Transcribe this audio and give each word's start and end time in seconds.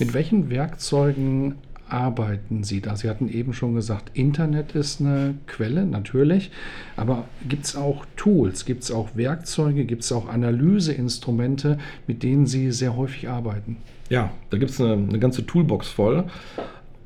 Mit 0.00 0.14
welchen 0.14 0.48
Werkzeugen 0.48 1.56
arbeiten 1.86 2.64
Sie 2.64 2.80
da? 2.80 2.96
Sie 2.96 3.10
hatten 3.10 3.28
eben 3.28 3.52
schon 3.52 3.74
gesagt, 3.74 4.12
Internet 4.14 4.74
ist 4.74 5.02
eine 5.02 5.34
Quelle, 5.46 5.84
natürlich. 5.84 6.50
Aber 6.96 7.26
gibt 7.46 7.66
es 7.66 7.76
auch 7.76 8.06
Tools, 8.16 8.64
gibt 8.64 8.82
es 8.82 8.90
auch 8.90 9.10
Werkzeuge, 9.14 9.84
gibt 9.84 10.02
es 10.02 10.10
auch 10.10 10.26
Analyseinstrumente, 10.26 11.76
mit 12.06 12.22
denen 12.22 12.46
Sie 12.46 12.72
sehr 12.72 12.96
häufig 12.96 13.28
arbeiten? 13.28 13.76
Ja, 14.08 14.30
da 14.48 14.56
gibt 14.56 14.70
es 14.70 14.80
eine, 14.80 14.94
eine, 14.94 15.18
ganze 15.18 15.44
Toolbox 15.44 15.88
voll. 15.88 16.24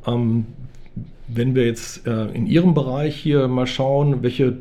Ähm, 0.07 0.47
wenn 1.27 1.57
wir 1.57 1.67
jetzt 1.67 2.07
äh, 2.07 2.27
in 2.27 2.47
Ihrem 2.47 2.75
Bereich 2.75 3.17
hier 3.17 3.49
mal 3.49 3.67
schauen, 3.67 4.23
welche, 4.23 4.59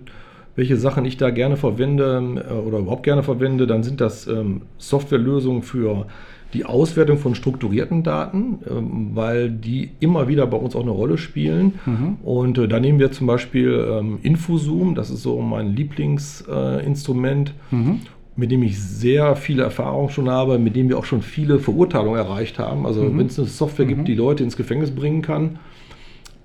welche 0.56 0.78
Sachen 0.78 1.06
ich 1.06 1.18
da 1.18 1.30
gerne 1.30 1.56
verwende 1.56 2.44
äh, 2.50 2.52
oder 2.52 2.80
überhaupt 2.80 3.04
gerne 3.04 3.22
verwende, 3.22 3.68
dann 3.68 3.84
sind 3.84 4.02
das 4.02 4.26
ähm, 4.26 4.64
Softwarelösungen 4.80 5.62
für 5.62 6.08
die 6.54 6.66
Auswertung 6.66 7.18
von 7.18 7.36
strukturierten 7.36 8.04
Daten, 8.04 8.60
ähm, 8.70 9.12
weil 9.14 9.50
die 9.50 9.90
immer 10.00 10.28
wieder 10.28 10.46
bei 10.48 10.58
uns 10.58 10.76
auch 10.76 10.82
eine 10.82 10.92
Rolle 10.92 11.18
spielen. 11.18 11.80
Mhm. 11.86 12.18
Und 12.24 12.58
äh, 12.58 12.68
da 12.68 12.80
nehmen 12.80 13.00
wir 13.00 13.12
zum 13.12 13.28
Beispiel 13.28 13.88
ähm, 13.90 14.20
Infozoom, 14.22 14.96
das 14.96 15.10
ist 15.10 15.24
so 15.24 15.42
mein 15.42 15.76
Lieblingsinstrument. 15.76 17.54
Mhm. 17.72 18.02
mit 18.36 18.50
dem 18.50 18.64
ich 18.64 18.82
sehr 18.82 19.36
viele 19.36 19.62
Erfahrungen 19.62 20.10
schon 20.10 20.28
habe, 20.28 20.58
mit 20.58 20.76
dem 20.76 20.90
wir 20.90 20.98
auch 20.98 21.06
schon 21.06 21.22
viele 21.22 21.60
Verurteilungen 21.60 22.18
erreicht 22.18 22.58
haben. 22.58 22.88
Also 22.88 23.04
mhm. 23.04 23.20
wenn 23.20 23.28
es 23.28 23.38
eine 23.38 23.48
Software 23.48 23.86
gibt, 23.86 24.02
mhm. 24.02 24.06
die 24.06 24.16
Leute 24.16 24.44
ins 24.44 24.58
Gefängnis 24.58 24.90
bringen 24.90 25.22
kann, 25.22 25.60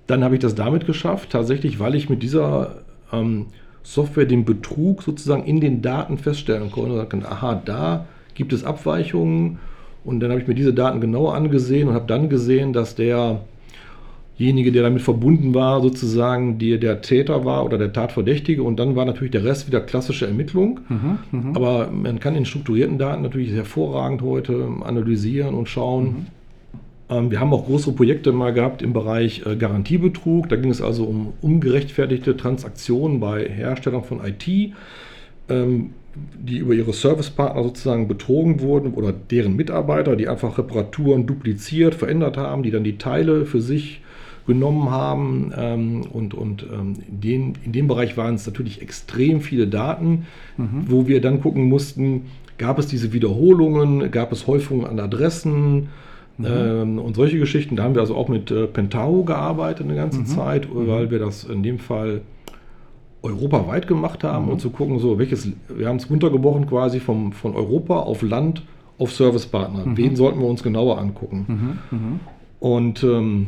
dann 0.05 0.23
habe 0.23 0.35
ich 0.35 0.41
das 0.41 0.53
damit 0.53 0.85
geschafft, 0.85 1.31
tatsächlich, 1.31 1.79
weil 1.79 1.95
ich 1.95 2.07
mit 2.07 2.21
dieser 2.21 2.83
ähm, 3.11 3.47
Software 3.81 4.25
den 4.25 4.45
Betrug 4.45 5.01
sozusagen 5.01 5.45
in 5.45 5.61
den 5.61 5.81
Daten 5.81 6.17
feststellen 6.19 6.69
konnte 6.71 6.91
und 6.91 6.97
sagen, 6.97 7.25
aha, 7.25 7.59
da 7.63 8.05
gibt 8.35 8.53
es 8.53 8.63
Abweichungen 8.63 9.59
und 10.09 10.19
dann 10.19 10.31
habe 10.31 10.41
ich 10.41 10.47
mir 10.47 10.55
diese 10.55 10.73
Daten 10.73 10.99
genauer 10.99 11.35
angesehen 11.35 11.87
und 11.87 11.93
habe 11.93 12.07
dann 12.07 12.29
gesehen, 12.29 12.73
dass 12.73 12.95
derjenige, 12.95 14.71
der 14.71 14.83
damit 14.83 15.01
verbunden 15.01 15.53
war, 15.53 15.81
sozusagen 15.81 16.57
die, 16.57 16.79
der 16.79 17.01
Täter 17.01 17.45
war 17.45 17.63
oder 17.63 17.77
der 17.77 17.93
Tatverdächtige. 17.93 18.63
Und 18.63 18.79
dann 18.79 18.95
war 18.95 19.05
natürlich 19.05 19.31
der 19.31 19.43
Rest 19.43 19.67
wieder 19.67 19.81
klassische 19.81 20.25
Ermittlung. 20.27 20.79
Mhm, 20.89 21.19
mh. 21.31 21.55
Aber 21.55 21.91
man 21.91 22.19
kann 22.19 22.35
in 22.35 22.45
strukturierten 22.45 22.97
Daten 22.97 23.21
natürlich 23.21 23.51
hervorragend 23.51 24.21
heute 24.21 24.67
analysieren 24.83 25.53
und 25.53 25.69
schauen. 25.69 26.05
Mhm. 26.05 26.25
Ähm, 27.09 27.31
wir 27.31 27.39
haben 27.39 27.53
auch 27.53 27.65
größere 27.65 27.93
Projekte 27.93 28.31
mal 28.31 28.53
gehabt 28.53 28.81
im 28.81 28.93
Bereich 28.93 29.45
äh, 29.45 29.55
Garantiebetrug. 29.55 30.49
Da 30.49 30.55
ging 30.55 30.71
es 30.71 30.81
also 30.81 31.03
um 31.03 31.33
ungerechtfertigte 31.41 32.35
Transaktionen 32.35 33.19
bei 33.19 33.47
Herstellern 33.47 34.03
von 34.03 34.21
IT. 34.23 34.73
Ähm, 35.49 35.91
die 36.15 36.57
über 36.57 36.73
ihre 36.73 36.93
Servicepartner 36.93 37.63
sozusagen 37.63 38.07
betrogen 38.07 38.61
wurden 38.61 38.93
oder 38.93 39.11
deren 39.11 39.55
Mitarbeiter, 39.55 40.15
die 40.15 40.27
einfach 40.27 40.57
Reparaturen 40.57 41.25
dupliziert, 41.25 41.95
verändert 41.95 42.37
haben, 42.37 42.63
die 42.63 42.71
dann 42.71 42.83
die 42.83 42.97
Teile 42.97 43.45
für 43.45 43.61
sich 43.61 44.01
genommen 44.47 44.89
haben. 44.89 45.53
Ähm, 45.55 46.01
und 46.11 46.33
und 46.33 46.63
ähm, 46.63 46.95
in, 47.07 47.21
den, 47.21 47.53
in 47.63 47.71
dem 47.71 47.87
Bereich 47.87 48.17
waren 48.17 48.35
es 48.35 48.45
natürlich 48.45 48.81
extrem 48.81 49.41
viele 49.41 49.67
Daten, 49.67 50.25
mhm. 50.57 50.85
wo 50.87 51.07
wir 51.07 51.21
dann 51.21 51.41
gucken 51.41 51.65
mussten, 51.65 52.23
gab 52.57 52.79
es 52.79 52.87
diese 52.87 53.13
Wiederholungen, 53.13 54.11
gab 54.11 54.31
es 54.31 54.47
Häufungen 54.47 54.85
an 54.85 54.99
Adressen. 54.99 55.89
Mhm. 56.37 56.45
Ähm, 56.45 56.99
und 56.99 57.15
solche 57.15 57.37
Geschichten, 57.37 57.75
da 57.75 57.83
haben 57.83 57.93
wir 57.93 58.01
also 58.01 58.15
auch 58.15 58.27
mit 58.27 58.49
äh, 58.49 58.65
Pentao 58.65 59.23
gearbeitet 59.23 59.85
eine 59.85 59.95
ganze 59.95 60.21
mhm. 60.21 60.25
Zeit, 60.25 60.67
weil 60.71 61.05
mhm. 61.05 61.11
wir 61.11 61.19
das 61.19 61.43
in 61.43 61.63
dem 61.63 61.79
Fall 61.79 62.21
europaweit 63.21 63.87
gemacht 63.87 64.23
haben 64.23 64.45
mhm. 64.45 64.51
und 64.51 64.61
zu 64.61 64.69
gucken, 64.69 64.99
so 64.99 65.19
welches, 65.19 65.51
wir 65.67 65.87
haben 65.87 65.97
es 65.97 66.09
runtergebrochen 66.09 66.67
quasi 66.67 66.99
vom, 66.99 67.33
von 67.33 67.55
Europa 67.55 67.99
auf 67.99 68.21
Land 68.21 68.63
auf 68.97 69.11
Servicepartner. 69.13 69.85
Mhm. 69.85 69.97
Wen 69.97 70.15
sollten 70.15 70.39
wir 70.39 70.47
uns 70.47 70.63
genauer 70.63 70.99
angucken? 70.99 71.79
Mhm. 71.91 71.97
mhm. 71.97 72.19
Und 72.59 73.03
ähm, 73.03 73.47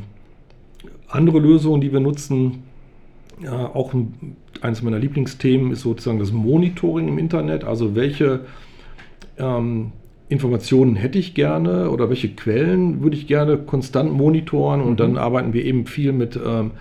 andere 1.09 1.39
Lösungen, 1.39 1.81
die 1.81 1.91
wir 1.91 1.99
nutzen, 1.99 2.63
ja, 3.43 3.75
auch 3.75 3.93
ein, 3.93 4.37
eines 4.61 4.81
meiner 4.81 4.99
Lieblingsthemen 4.99 5.71
ist 5.71 5.81
sozusagen 5.81 6.19
das 6.19 6.31
Monitoring 6.31 7.09
im 7.09 7.17
Internet. 7.17 7.65
Also 7.65 7.95
welche 7.95 8.41
ähm, 9.37 9.91
Informationen 10.29 10.95
hätte 10.95 11.19
ich 11.19 11.33
gerne 11.33 11.89
oder 11.89 12.09
welche 12.09 12.29
Quellen 12.29 13.01
würde 13.03 13.17
ich 13.17 13.27
gerne 13.27 13.57
konstant 13.57 14.13
monitoren 14.13 14.81
und 14.81 14.91
mhm. 14.91 14.97
dann 14.97 15.17
arbeiten 15.17 15.51
wir 15.53 15.65
eben 15.65 15.85
viel 15.85 16.13
mit 16.13 16.39
ähm, 16.43 16.71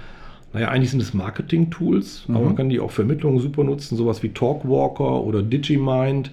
naja, 0.53 0.69
eigentlich 0.69 0.91
sind 0.91 1.00
es 1.00 1.15
Marketing-Tools, 1.15 2.25
mhm. 2.27 2.37
aber 2.37 2.47
man 2.47 2.56
kann 2.56 2.69
die 2.69 2.81
auch 2.81 2.91
für 2.91 3.03
Ermittlungen 3.03 3.38
super 3.38 3.65
nutzen, 3.65 3.97
sowas 3.97 4.22
wie 4.22 4.31
Talkwalker 4.31 5.22
oder 5.22 5.43
Digimind. 5.43 6.33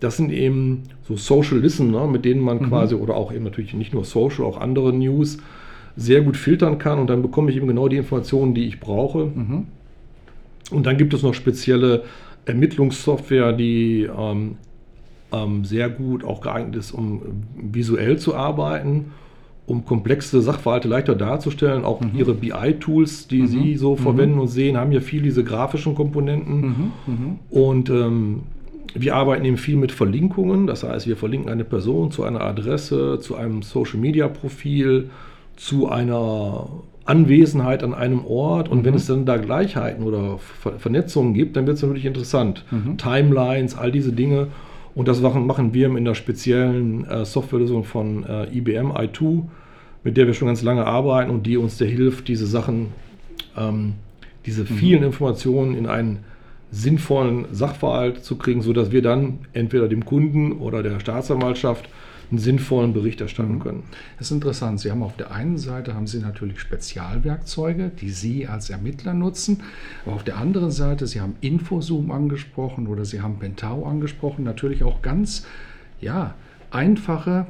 Das 0.00 0.18
sind 0.18 0.30
eben 0.30 0.82
so 1.08 1.16
Social 1.16 1.58
Listener, 1.58 2.06
mit 2.06 2.24
denen 2.24 2.40
man 2.40 2.58
mhm. 2.58 2.68
quasi, 2.68 2.94
oder 2.94 3.14
auch 3.16 3.32
eben 3.32 3.44
natürlich 3.44 3.72
nicht 3.72 3.94
nur 3.94 4.04
Social, 4.04 4.44
auch 4.44 4.60
andere 4.60 4.92
News 4.92 5.38
sehr 5.96 6.20
gut 6.20 6.36
filtern 6.36 6.78
kann 6.78 6.98
und 6.98 7.08
dann 7.08 7.22
bekomme 7.22 7.50
ich 7.50 7.56
eben 7.56 7.66
genau 7.66 7.88
die 7.88 7.96
Informationen, 7.96 8.54
die 8.54 8.66
ich 8.66 8.80
brauche. 8.80 9.26
Mhm. 9.26 9.66
Und 10.70 10.84
dann 10.84 10.98
gibt 10.98 11.14
es 11.14 11.22
noch 11.22 11.32
spezielle 11.32 12.04
Ermittlungssoftware, 12.44 13.54
die 13.54 14.02
ähm, 14.02 14.56
ähm, 15.32 15.64
sehr 15.64 15.88
gut 15.88 16.24
auch 16.24 16.42
geeignet 16.42 16.76
ist, 16.76 16.92
um 16.92 17.22
visuell 17.56 18.18
zu 18.18 18.34
arbeiten 18.34 19.12
um 19.66 19.84
komplexe 19.84 20.40
Sachverhalte 20.40 20.88
leichter 20.88 21.14
darzustellen. 21.14 21.84
Auch 21.84 22.00
mhm. 22.00 22.10
ihre 22.14 22.34
BI-Tools, 22.34 23.28
die 23.28 23.42
mhm. 23.42 23.46
Sie 23.46 23.76
so 23.76 23.92
mhm. 23.92 23.98
verwenden 23.98 24.38
und 24.38 24.48
sehen, 24.48 24.76
haben 24.76 24.92
ja 24.92 25.00
viel 25.00 25.22
diese 25.22 25.44
grafischen 25.44 25.94
Komponenten. 25.94 26.60
Mhm. 26.60 26.92
Mhm. 27.06 27.38
Und 27.50 27.90
ähm, 27.90 28.42
wir 28.94 29.16
arbeiten 29.16 29.44
eben 29.44 29.56
viel 29.56 29.76
mit 29.76 29.92
Verlinkungen. 29.92 30.66
Das 30.66 30.84
heißt, 30.84 31.08
wir 31.08 31.16
verlinken 31.16 31.50
eine 31.50 31.64
Person 31.64 32.10
zu 32.10 32.22
einer 32.22 32.42
Adresse, 32.42 33.18
zu 33.20 33.34
einem 33.34 33.62
Social-Media-Profil, 33.62 35.10
zu 35.56 35.88
einer 35.88 36.68
Anwesenheit 37.04 37.82
an 37.82 37.92
einem 37.92 38.24
Ort. 38.24 38.68
Und 38.68 38.84
wenn 38.84 38.94
es 38.94 39.06
dann 39.06 39.26
da 39.26 39.36
Gleichheiten 39.36 40.04
oder 40.04 40.38
Ver 40.38 40.78
Vernetzungen 40.78 41.34
gibt, 41.34 41.56
dann 41.56 41.66
wird 41.66 41.76
es 41.76 41.82
natürlich 41.82 42.06
interessant. 42.06 42.64
Timelines, 42.96 43.76
all 43.76 43.90
diese 43.92 44.12
Dinge. 44.12 44.48
Und 44.96 45.08
das 45.08 45.20
machen 45.20 45.74
wir 45.74 45.94
in 45.94 46.06
der 46.06 46.14
speziellen 46.14 47.04
äh, 47.04 47.26
Softwarelösung 47.26 47.84
von 47.84 48.24
äh, 48.24 48.56
IBM 48.56 48.92
i2, 48.92 49.42
mit 50.02 50.16
der 50.16 50.26
wir 50.26 50.32
schon 50.32 50.48
ganz 50.48 50.62
lange 50.62 50.86
arbeiten 50.86 51.30
und 51.30 51.46
die 51.46 51.58
uns 51.58 51.76
da 51.76 51.84
hilft, 51.84 52.28
diese 52.28 52.46
Sachen, 52.46 52.88
ähm, 53.58 53.92
diese 54.46 54.62
mhm. 54.62 54.66
vielen 54.66 55.00
mhm. 55.00 55.08
Informationen 55.08 55.76
in 55.76 55.86
einen 55.86 56.20
sinnvollen 56.70 57.44
Sachverhalt 57.52 58.24
zu 58.24 58.36
kriegen, 58.36 58.62
sodass 58.62 58.90
wir 58.90 59.02
dann 59.02 59.40
entweder 59.52 59.86
dem 59.86 60.06
Kunden 60.06 60.52
oder 60.52 60.82
der 60.82 60.98
Staatsanwaltschaft 60.98 61.90
einen 62.30 62.38
sinnvollen 62.38 62.92
Bericht 62.92 63.20
erstatten 63.20 63.54
mhm. 63.54 63.60
können. 63.60 63.82
Das 64.18 64.28
ist 64.28 64.32
interessant. 64.32 64.80
Sie 64.80 64.90
haben 64.90 65.02
auf 65.02 65.16
der 65.16 65.30
einen 65.30 65.58
Seite 65.58 65.94
haben 65.94 66.06
Sie 66.06 66.18
natürlich 66.18 66.60
Spezialwerkzeuge, 66.60 67.90
die 68.00 68.10
Sie 68.10 68.46
als 68.46 68.70
Ermittler 68.70 69.14
nutzen, 69.14 69.62
aber 70.04 70.16
auf 70.16 70.24
der 70.24 70.38
anderen 70.38 70.70
Seite, 70.70 71.06
Sie 71.06 71.20
haben 71.20 71.36
Infozoom 71.40 72.10
angesprochen 72.10 72.86
oder 72.86 73.04
Sie 73.04 73.20
haben 73.20 73.38
Pentau 73.38 73.84
angesprochen, 73.84 74.44
natürlich 74.44 74.82
auch 74.82 75.02
ganz 75.02 75.46
ja, 76.00 76.34
einfache 76.70 77.46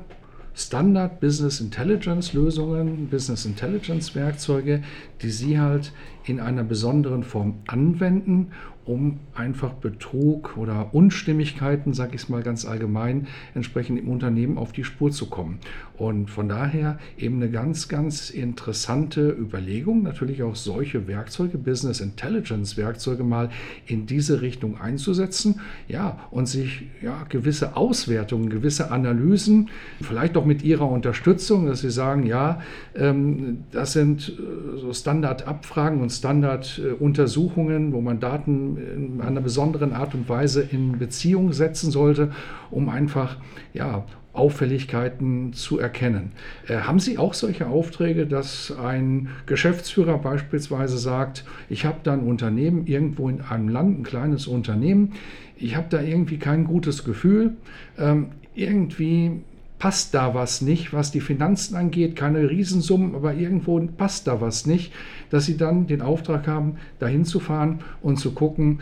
Standard 0.55 1.21
Business 1.21 1.61
Intelligence 1.61 2.33
Lösungen, 2.33 3.09
Business 3.09 3.45
Intelligence 3.45 4.15
Werkzeuge, 4.15 4.83
die 5.21 5.31
Sie 5.31 5.61
halt 5.61 5.93
in 6.25 6.41
einer 6.41 6.65
besonderen 6.65 7.25
Form 7.25 7.57
anwenden 7.67 8.53
um 8.87 9.19
einfach 9.35 9.73
Betrug 9.75 10.57
oder 10.57 10.95
Unstimmigkeiten, 10.95 11.93
sage 11.93 12.15
ich 12.15 12.23
es 12.23 12.29
mal 12.29 12.43
ganz 12.43 12.65
allgemein, 12.65 13.27
entsprechend 13.55 13.99
im 13.99 14.09
Unternehmen 14.09 14.59
auf 14.59 14.73
die 14.73 14.85
Spur 14.85 15.11
zu 15.11 15.27
kommen. 15.27 15.59
Und 15.99 16.31
von 16.31 16.49
daher 16.49 16.99
eben 17.19 17.37
eine 17.37 17.51
ganz, 17.51 17.89
ganz 17.89 18.31
interessante 18.31 19.31
Überlegung, 19.31 20.03
natürlich 20.03 20.43
auch 20.43 20.55
solche 20.55 21.09
Werkzeuge, 21.09 21.59
Business 21.59 22.01
Intelligence 22.01 22.77
Werkzeuge 22.77 23.25
mal 23.25 23.51
in 23.87 24.07
diese 24.07 24.41
Richtung 24.41 24.81
einzusetzen, 24.81 25.61
ja, 25.89 26.21
und 26.31 26.47
sich 26.47 26.85
ja, 27.03 27.25
gewisse 27.29 27.77
Auswertungen, 27.77 28.51
gewisse 28.51 28.91
Analysen, 28.91 29.71
vielleicht 30.01 30.37
auch 30.37 30.45
mit 30.45 30.63
Ihrer 30.63 30.89
Unterstützung, 30.89 31.67
dass 31.67 31.81
Sie 31.81 31.91
sagen, 31.91 32.27
ja, 32.27 32.61
ähm, 32.95 33.65
das 33.73 33.95
sind 33.95 34.29
äh, 34.29 34.79
so 34.79 34.93
Standardabfragen 34.93 36.01
und 36.01 36.11
Standarduntersuchungen, 36.11 37.93
wo 37.93 38.01
man 38.01 38.21
Daten 38.21 38.76
in 38.77 39.21
einer 39.21 39.41
besonderen 39.41 39.93
Art 39.93 40.15
und 40.15 40.29
Weise 40.29 40.63
in 40.63 40.99
Beziehung 40.99 41.53
setzen 41.53 41.91
sollte, 41.91 42.33
um 42.71 42.89
einfach 42.89 43.37
ja, 43.73 44.05
Auffälligkeiten 44.37 45.53
zu 45.53 45.79
erkennen. 45.79 46.33
Äh, 46.69 46.79
haben 46.79 47.01
Sie 47.01 47.19
auch 47.19 47.35
solche 47.35 47.67
Aufträge, 47.67 48.27
dass 48.27 48.73
ein 48.77 49.29
Geschäftsführer 49.47 50.19
beispielsweise 50.19 50.99
sagt, 50.99 51.45
ich 51.69 51.85
habe 51.85 51.99
da 52.03 52.13
ein 52.13 52.21
Unternehmen 52.21 52.87
irgendwo 52.87 53.29
in 53.29 53.41
einem 53.41 53.69
Land, 53.69 54.01
ein 54.01 54.03
kleines 54.05 54.47
Unternehmen, 54.47 55.13
ich 55.57 55.75
habe 55.75 55.87
da 55.89 56.03
irgendwie 56.03 56.39
kein 56.39 56.65
gutes 56.65 57.05
Gefühl, 57.05 57.57
ähm, 57.99 58.29
irgendwie 58.55 59.43
passt 59.79 60.15
da 60.15 60.35
was 60.35 60.63
nicht, 60.63 60.93
was 60.93 61.11
die 61.11 61.21
Finanzen 61.21 61.77
angeht, 61.77 62.17
keine 62.17 62.49
Riesensummen, 62.49 63.15
aber 63.15 63.35
irgendwo 63.35 63.79
passt 63.79 64.27
da 64.27 64.41
was 64.41 64.67
nicht, 64.67 64.93
dass 65.31 65.45
sie 65.45 65.57
dann 65.57 65.87
den 65.87 66.03
Auftrag 66.03 66.47
haben, 66.47 66.77
dahin 66.99 67.25
zu 67.25 67.41
fahren 67.41 67.81
und 68.03 68.19
zu 68.19 68.33
gucken, 68.33 68.81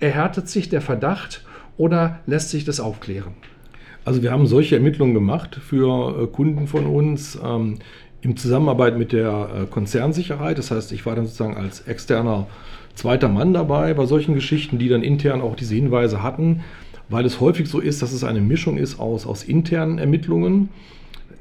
erhärtet 0.00 0.48
sich 0.48 0.68
der 0.68 0.80
Verdacht 0.80 1.44
oder 1.76 2.20
lässt 2.26 2.50
sich 2.50 2.64
das 2.64 2.80
aufklären? 2.80 3.34
Also 4.04 4.22
wir 4.22 4.32
haben 4.32 4.46
solche 4.46 4.76
Ermittlungen 4.76 5.14
gemacht 5.14 5.56
für 5.56 6.24
äh, 6.24 6.26
Kunden 6.26 6.66
von 6.66 6.86
uns 6.86 7.38
ähm, 7.42 7.78
in 8.20 8.36
Zusammenarbeit 8.36 8.98
mit 8.98 9.12
der 9.12 9.48
äh, 9.62 9.66
Konzernsicherheit. 9.66 10.58
Das 10.58 10.70
heißt, 10.70 10.92
ich 10.92 11.06
war 11.06 11.16
dann 11.16 11.24
sozusagen 11.24 11.56
als 11.56 11.80
externer 11.80 12.46
zweiter 12.94 13.28
Mann 13.28 13.54
dabei 13.54 13.94
bei 13.94 14.04
solchen 14.04 14.34
Geschichten, 14.34 14.78
die 14.78 14.88
dann 14.88 15.02
intern 15.02 15.40
auch 15.40 15.56
diese 15.56 15.74
Hinweise 15.74 16.22
hatten 16.22 16.62
weil 17.08 17.24
es 17.24 17.40
häufig 17.40 17.68
so 17.68 17.80
ist, 17.80 18.02
dass 18.02 18.12
es 18.12 18.24
eine 18.24 18.40
Mischung 18.40 18.76
ist 18.78 18.98
aus, 18.98 19.26
aus 19.26 19.44
internen 19.44 19.98
Ermittlungen 19.98 20.70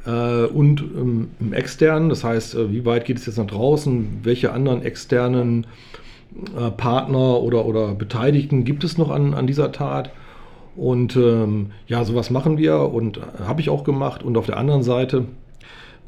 äh, 0.05 0.45
und 0.45 0.81
ähm, 0.81 1.29
externen. 1.51 2.09
Das 2.09 2.23
heißt, 2.23 2.55
äh, 2.55 2.71
wie 2.71 2.85
weit 2.85 3.05
geht 3.05 3.17
es 3.17 3.25
jetzt 3.25 3.37
nach 3.37 3.47
draußen? 3.47 4.19
Welche 4.23 4.51
anderen 4.51 4.81
externen 4.81 5.67
äh, 6.57 6.71
Partner 6.71 7.41
oder, 7.41 7.65
oder 7.65 7.93
Beteiligten 7.95 8.65
gibt 8.65 8.83
es 8.83 8.97
noch 8.97 9.09
an, 9.09 9.33
an 9.33 9.47
dieser 9.47 9.71
Tat? 9.71 10.11
Und 10.75 11.15
ähm, 11.15 11.71
ja, 11.87 12.03
sowas 12.03 12.29
machen 12.29 12.57
wir 12.57 12.79
und 12.79 13.17
äh, 13.17 13.21
habe 13.45 13.61
ich 13.61 13.69
auch 13.69 13.83
gemacht. 13.83 14.23
Und 14.23 14.37
auf 14.37 14.47
der 14.47 14.57
anderen 14.57 14.83
Seite 14.83 15.25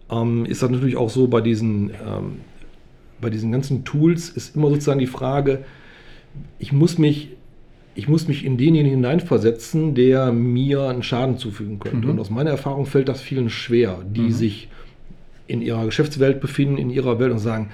ähm, 0.09 0.45
ist 0.45 0.63
das 0.63 0.69
natürlich 0.69 0.97
auch 0.97 1.09
so 1.09 1.27
bei 1.27 1.41
diesen, 1.41 1.91
ähm, 1.91 2.41
bei 3.21 3.29
diesen 3.29 3.51
ganzen 3.51 3.85
Tools 3.85 4.29
ist 4.29 4.55
immer 4.55 4.69
sozusagen 4.69 4.99
die 4.99 5.07
Frage, 5.07 5.65
ich 6.59 6.73
muss 6.73 6.97
mich 6.97 7.29
ich 7.95 8.07
muss 8.09 8.27
mich 8.27 8.45
in 8.45 8.57
denjenigen 8.57 8.97
hineinversetzen, 8.99 9.95
der 9.95 10.31
mir 10.31 10.83
einen 10.89 11.01
Schaden 11.01 11.37
zufügen 11.37 11.79
könnte. 11.79 12.07
Mhm. 12.07 12.13
Und 12.13 12.19
aus 12.19 12.29
meiner 12.29 12.51
Erfahrung 12.51 12.85
fällt 12.85 13.07
das 13.07 13.21
vielen 13.21 13.49
schwer, 13.49 13.99
die 14.05 14.21
mhm. 14.21 14.31
sich 14.31 14.69
in 15.47 15.61
ihrer 15.61 15.85
Geschäftswelt 15.85 16.41
befinden, 16.41 16.77
in 16.77 16.89
ihrer 16.89 17.19
Welt 17.19 17.31
und 17.31 17.39
sagen, 17.39 17.69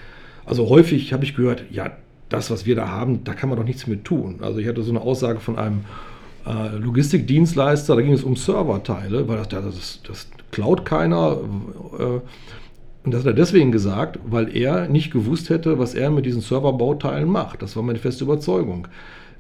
also 0.46 0.70
häufig 0.70 1.12
habe 1.14 1.24
ich 1.24 1.36
gehört, 1.36 1.64
ja, 1.72 1.92
das, 2.30 2.52
was 2.52 2.66
wir 2.66 2.76
da 2.76 2.88
haben, 2.88 3.24
da 3.24 3.34
kann 3.34 3.50
man 3.50 3.58
doch 3.58 3.66
nichts 3.66 3.88
mit 3.88 4.06
tun. 4.06 4.40
Also 4.42 4.60
ich 4.60 4.68
hatte 4.68 4.84
so 4.84 4.92
eine 4.92 5.02
Aussage 5.02 5.40
von 5.40 5.58
einem 5.58 5.82
äh, 6.46 6.78
Logistikdienstleister, 6.78 7.96
da 7.96 8.02
ging 8.02 8.14
es 8.14 8.24
um 8.24 8.36
Serverteile, 8.36 9.28
weil 9.28 9.38
das, 9.38 9.50
das, 9.50 10.02
das 10.08 10.28
klaut 10.52 10.86
keiner. 10.86 11.40
Äh, 11.98 12.20
und 13.04 13.14
das 13.14 13.22
hat 13.22 13.28
er 13.28 13.34
deswegen 13.34 13.72
gesagt, 13.72 14.20
weil 14.24 14.56
er 14.56 14.88
nicht 14.88 15.12
gewusst 15.12 15.50
hätte, 15.50 15.80
was 15.80 15.96
er 15.96 16.12
mit 16.12 16.26
diesen 16.26 16.42
Serverbauteilen 16.42 17.28
macht. 17.28 17.62
Das 17.62 17.76
war 17.76 17.84
meine 17.84 18.00
feste 18.00 18.24
Überzeugung. 18.24 18.88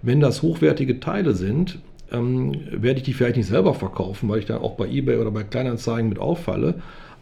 Wenn 0.01 0.19
das 0.19 0.41
hochwertige 0.41 0.99
Teile 0.99 1.33
sind, 1.33 1.79
ähm, 2.11 2.53
werde 2.71 2.99
ich 2.99 3.03
die 3.03 3.13
vielleicht 3.13 3.37
nicht 3.37 3.47
selber 3.47 3.73
verkaufen, 3.73 4.29
weil 4.29 4.39
ich 4.39 4.45
dann 4.45 4.61
auch 4.61 4.75
bei 4.75 4.87
eBay 4.87 5.17
oder 5.17 5.31
bei 5.31 5.43
Kleinanzeigen 5.43 6.09
mit 6.09 6.19
auffalle. 6.19 6.75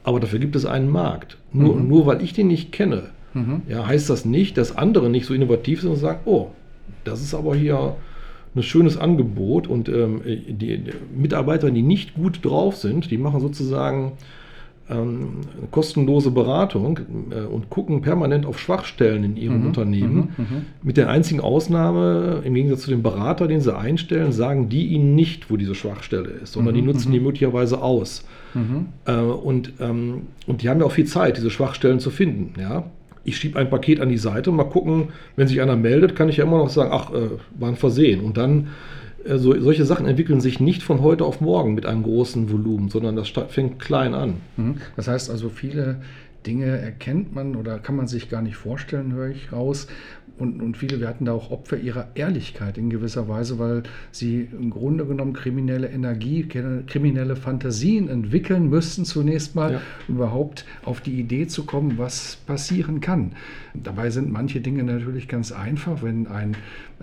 Aber 0.03 0.19
dafür 0.19 0.39
gibt 0.39 0.55
es 0.55 0.65
einen 0.65 0.89
Markt. 0.89 1.37
Nur, 1.51 1.75
mhm. 1.75 1.87
nur 1.87 2.05
weil 2.05 2.21
ich 2.21 2.33
den 2.33 2.47
nicht 2.47 2.71
kenne, 2.71 3.09
mhm. 3.33 3.61
ja, 3.67 3.85
heißt 3.85 4.09
das 4.09 4.25
nicht, 4.25 4.57
dass 4.57 4.75
andere 4.75 5.09
nicht 5.09 5.25
so 5.25 5.33
innovativ 5.33 5.81
sind 5.81 5.91
und 5.91 5.97
sagen, 5.97 6.21
oh, 6.25 6.47
das 7.03 7.21
ist 7.21 7.33
aber 7.33 7.55
hier 7.55 7.95
ein 8.55 8.63
schönes 8.63 8.97
Angebot 8.97 9.67
und 9.67 9.89
ähm, 9.89 10.21
die, 10.25 10.79
die 10.79 10.91
Mitarbeiter, 11.15 11.69
die 11.69 11.81
nicht 11.81 12.15
gut 12.15 12.43
drauf 12.43 12.75
sind, 12.75 13.11
die 13.11 13.17
machen 13.17 13.41
sozusagen 13.41 14.13
ähm, 14.89 15.41
kostenlose 15.71 16.31
Beratung 16.31 16.99
äh, 17.31 17.41
und 17.41 17.69
gucken 17.69 18.01
permanent 18.01 18.45
auf 18.45 18.59
Schwachstellen 18.59 19.23
in 19.23 19.37
ihrem 19.37 19.61
mhm, 19.61 19.67
Unternehmen. 19.67 20.33
Mhm, 20.37 20.43
mhm, 20.43 20.65
Mit 20.81 20.97
der 20.97 21.09
einzigen 21.09 21.41
Ausnahme, 21.41 22.41
im 22.43 22.53
Gegensatz 22.53 22.81
zu 22.81 22.89
dem 22.89 23.03
Berater, 23.03 23.47
den 23.47 23.61
sie 23.61 23.75
einstellen, 23.75 24.31
sagen 24.31 24.69
die 24.69 24.87
ihnen 24.87 25.15
nicht, 25.15 25.51
wo 25.51 25.57
diese 25.57 25.75
Schwachstelle 25.75 26.29
ist, 26.29 26.53
sondern 26.53 26.73
die 26.73 26.81
mhm, 26.81 26.87
nutzen 26.87 27.11
die 27.11 27.19
mhm. 27.19 27.25
möglicherweise 27.25 27.81
aus. 27.81 28.23
Äh, 29.05 29.15
und, 29.15 29.73
ähm, 29.79 30.23
und 30.47 30.61
die 30.61 30.69
haben 30.69 30.79
ja 30.79 30.85
auch 30.85 30.91
viel 30.91 31.05
Zeit, 31.05 31.37
diese 31.37 31.51
Schwachstellen 31.51 31.99
zu 31.99 32.09
finden. 32.09 32.59
Ja? 32.59 32.85
Ich 33.23 33.37
schiebe 33.37 33.59
ein 33.59 33.69
Paket 33.69 34.01
an 34.01 34.09
die 34.09 34.17
Seite 34.17 34.49
und 34.49 34.57
mal 34.57 34.63
gucken, 34.63 35.09
wenn 35.35 35.47
sich 35.47 35.61
einer 35.61 35.75
meldet, 35.75 36.15
kann 36.15 36.29
ich 36.29 36.37
ja 36.37 36.45
immer 36.45 36.57
noch 36.57 36.69
sagen, 36.69 36.89
ach, 36.91 37.13
äh, 37.13 37.29
war 37.59 37.69
ein 37.69 37.75
Versehen. 37.75 38.21
Und 38.21 38.37
dann 38.37 38.69
also 39.27 39.59
solche 39.59 39.85
Sachen 39.85 40.05
entwickeln 40.05 40.41
sich 40.41 40.59
nicht 40.59 40.83
von 40.83 41.01
heute 41.01 41.25
auf 41.25 41.41
morgen 41.41 41.73
mit 41.73 41.85
einem 41.85 42.03
großen 42.03 42.51
Volumen, 42.51 42.89
sondern 42.89 43.15
das 43.15 43.29
fängt 43.29 43.79
klein 43.79 44.13
an. 44.13 44.35
Mhm. 44.57 44.75
Das 44.95 45.07
heißt 45.07 45.29
also, 45.29 45.49
viele 45.49 46.01
Dinge 46.45 46.65
erkennt 46.65 47.35
man 47.35 47.55
oder 47.55 47.79
kann 47.79 47.95
man 47.95 48.07
sich 48.07 48.29
gar 48.29 48.41
nicht 48.41 48.55
vorstellen, 48.55 49.13
höre 49.13 49.29
ich 49.29 49.51
raus. 49.51 49.87
Und, 50.37 50.61
und 50.61 50.77
viele 50.77 51.01
werden 51.01 51.25
da 51.25 51.33
auch 51.33 51.51
Opfer 51.51 51.77
ihrer 51.77 52.07
Ehrlichkeit 52.15 52.77
in 52.77 52.89
gewisser 52.89 53.27
Weise, 53.27 53.59
weil 53.59 53.83
sie 54.11 54.47
im 54.57 54.69
Grunde 54.69 55.05
genommen 55.05 55.33
kriminelle 55.33 55.89
Energie, 55.89 56.47
kriminelle 56.47 57.35
Fantasien 57.35 58.07
entwickeln 58.07 58.69
müssten, 58.69 59.03
zunächst 59.03 59.55
mal 59.55 59.73
ja. 59.73 59.81
überhaupt 60.07 60.65
auf 60.85 61.01
die 61.01 61.19
Idee 61.19 61.47
zu 61.47 61.65
kommen, 61.65 61.97
was 61.97 62.37
passieren 62.47 63.01
kann. 63.01 63.33
Dabei 63.73 64.11
sind 64.11 64.31
manche 64.31 64.61
Dinge 64.61 64.83
natürlich 64.83 65.27
ganz 65.27 65.51
einfach, 65.51 66.03
wenn 66.03 66.27
ein 66.27 66.55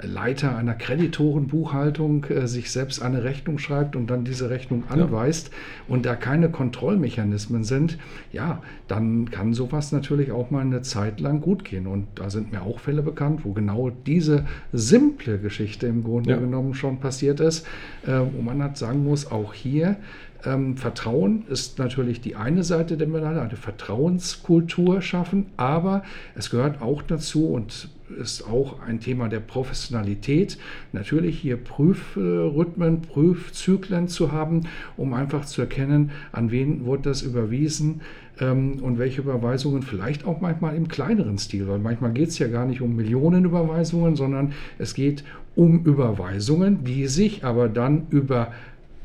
Leiter 0.03 0.57
einer 0.57 0.75
Kreditorenbuchhaltung 0.75 2.25
äh, 2.25 2.47
sich 2.47 2.71
selbst 2.71 3.01
eine 3.01 3.25
Rechnung 3.25 3.59
schreibt 3.59 3.97
und 3.97 4.09
dann 4.09 4.25
diese 4.25 4.51
Rechnung 4.51 4.85
anweist 4.89 5.49
ja. 5.49 5.55
und 5.95 6.05
da 6.05 6.15
keine 6.15 6.51
Kontrollmechanismen 6.51 7.65
sind, 7.65 7.99
ja, 8.33 8.63
dann 8.89 9.31
kann 9.31 9.55
sowas 9.55 9.93
natürlich 9.93 10.33
auch 10.33 10.51
mal 10.51 10.61
eine 10.61 10.83
Zeit 10.83 11.21
lang 11.21 11.41
gut 11.41 11.65
gehen. 11.65 11.87
Und 11.87 12.07
da 12.17 12.31
sind 12.31 12.53
mir 12.53 12.63
auch 12.63 12.79
Fälle 12.79 13.03
bekannt, 13.03 13.41
wo 13.45 13.53
genau 13.53 13.91
diese 13.91 14.45
simple 14.73 15.39
Geschichte 15.39 15.87
im 15.87 16.05
Grunde 16.05 16.31
ja. 16.31 16.37
genommen 16.37 16.75
schon 16.75 17.01
passiert 17.01 17.41
ist, 17.41 17.67
äh, 18.07 18.21
wo 18.33 18.43
man 18.43 18.63
halt 18.63 18.77
sagen 18.77 19.03
muss, 19.03 19.31
auch 19.31 19.55
hier 19.55 19.97
ähm, 20.45 20.77
Vertrauen 20.77 21.45
ist 21.49 21.79
natürlich 21.79 22.21
die 22.21 22.37
eine 22.37 22.63
Seite 22.63 22.97
der 22.97 23.09
Medaille, 23.09 23.41
eine 23.41 23.57
Vertrauenskultur 23.57 25.03
schaffen, 25.03 25.47
aber 25.57 26.03
es 26.35 26.51
gehört 26.51 26.83
auch 26.83 27.03
dazu 27.03 27.49
und 27.49 27.89
ist 28.21 28.47
auch 28.47 28.81
ein 28.81 29.01
Thema 29.01 29.29
der 29.29 29.41
Professionalität, 29.41 30.59
natürlich 30.93 31.41
hier 31.41 31.57
Prüfrhythmen, 31.57 33.03
Prüfzyklen 33.03 34.09
zu 34.09 34.33
haben, 34.33 34.63
um 34.97 35.13
einfach 35.13 35.45
zu 35.45 35.61
erkennen, 35.61 36.13
an 36.33 36.51
wen 36.51 36.85
wurde 36.85 37.03
das 37.03 37.23
überwiesen 37.23 38.03
ähm, 38.41 38.79
und 38.81 38.99
welche 38.99 39.23
Überweisungen, 39.23 39.83
vielleicht 39.83 40.25
auch 40.25 40.41
manchmal 40.41 40.77
im 40.77 40.89
kleineren 40.89 41.39
Stil, 41.39 41.69
weil 41.69 41.79
manchmal 41.79 42.13
geht 42.13 42.29
es 42.29 42.39
ja 42.39 42.49
gar 42.49 42.67
nicht 42.67 42.81
um 42.81 42.95
Millionenüberweisungen, 42.95 44.17
sondern 44.17 44.53
es 44.79 44.95
geht 44.95 45.25
um 45.55 45.85
Überweisungen, 45.85 46.85
die 46.85 47.07
sich 47.09 47.45
aber 47.45 47.69
dann 47.69 48.07
über 48.11 48.53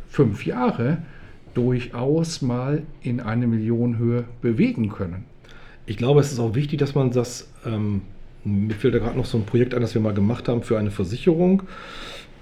fünf 0.10 0.46
Jahre 0.46 1.00
durchaus 1.54 2.42
mal 2.42 2.84
in 3.02 3.20
eine 3.20 3.48
Millionenhöhe 3.48 4.26
bewegen 4.42 4.90
können. 4.90 5.26
Ich 5.86 5.98
glaube, 5.98 6.20
es 6.20 6.32
ist 6.32 6.40
auch 6.40 6.56
wichtig, 6.56 6.80
dass 6.80 6.96
man 6.96 7.12
das, 7.12 7.50
ähm, 7.66 8.02
mir 8.44 8.74
fällt 8.76 8.94
da 8.94 9.00
gerade 9.00 9.18
noch 9.18 9.26
so 9.26 9.38
ein 9.38 9.46
Projekt 9.46 9.74
an, 9.74 9.82
das 9.82 9.94
wir 9.94 10.02
mal 10.02 10.14
gemacht 10.14 10.48
haben 10.48 10.64
für 10.64 10.78
eine 10.78 10.92
Versicherung, 10.92 11.64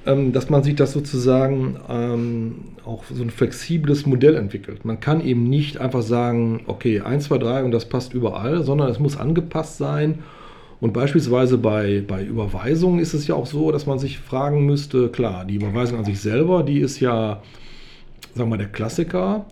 ähm, 0.05 0.33
dass 0.33 0.49
man 0.49 0.63
sich 0.63 0.75
das 0.75 0.91
sozusagen 0.93 1.77
ähm, 1.89 2.55
auch 2.85 3.03
so 3.05 3.23
ein 3.23 3.29
flexibles 3.29 4.05
Modell 4.05 4.35
entwickelt. 4.35 4.85
Man 4.85 4.99
kann 4.99 5.21
eben 5.21 5.43
nicht 5.43 5.77
einfach 5.77 6.01
sagen, 6.01 6.61
okay, 6.67 7.01
1, 7.01 7.25
2, 7.25 7.37
3 7.37 7.63
und 7.63 7.71
das 7.71 7.87
passt 7.87 8.13
überall, 8.13 8.63
sondern 8.63 8.89
es 8.89 8.99
muss 8.99 9.17
angepasst 9.17 9.77
sein. 9.77 10.19
Und 10.81 10.93
beispielsweise 10.93 11.57
bei, 11.57 12.03
bei 12.07 12.23
Überweisungen 12.23 12.99
ist 12.99 13.13
es 13.13 13.27
ja 13.27 13.35
auch 13.35 13.45
so, 13.45 13.71
dass 13.71 13.85
man 13.85 13.99
sich 13.99 14.19
fragen 14.19 14.65
müsste, 14.65 15.09
klar, 15.09 15.43
die 15.43 15.55
Überweisung 15.55 15.99
an 15.99 16.05
sich 16.05 16.21
selber, 16.21 16.63
die 16.63 16.79
ist 16.79 17.01
ja 17.01 17.41
sagen 18.33 18.49
wir 18.49 18.57
mal, 18.57 18.57
der 18.57 18.67
Klassiker. 18.67 19.45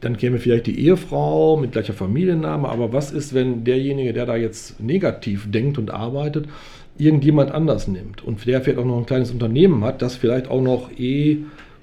Dann 0.00 0.16
käme 0.16 0.38
vielleicht 0.38 0.66
die 0.66 0.78
Ehefrau 0.80 1.56
mit 1.56 1.72
gleicher 1.72 1.92
Familienname. 1.92 2.68
Aber 2.68 2.92
was 2.92 3.12
ist, 3.12 3.34
wenn 3.34 3.64
derjenige, 3.64 4.12
der 4.12 4.26
da 4.26 4.36
jetzt 4.36 4.80
negativ 4.80 5.50
denkt 5.50 5.78
und 5.78 5.90
arbeitet, 5.90 6.48
irgendjemand 6.96 7.50
anders 7.50 7.88
nimmt 7.88 8.22
und 8.22 8.46
der 8.46 8.60
vielleicht 8.60 8.78
auch 8.78 8.84
noch 8.84 8.98
ein 8.98 9.06
kleines 9.06 9.30
Unternehmen 9.30 9.84
hat, 9.84 10.02
das 10.02 10.16
vielleicht 10.16 10.50
auch 10.50 10.62
noch 10.62 10.90
eh 10.98 11.38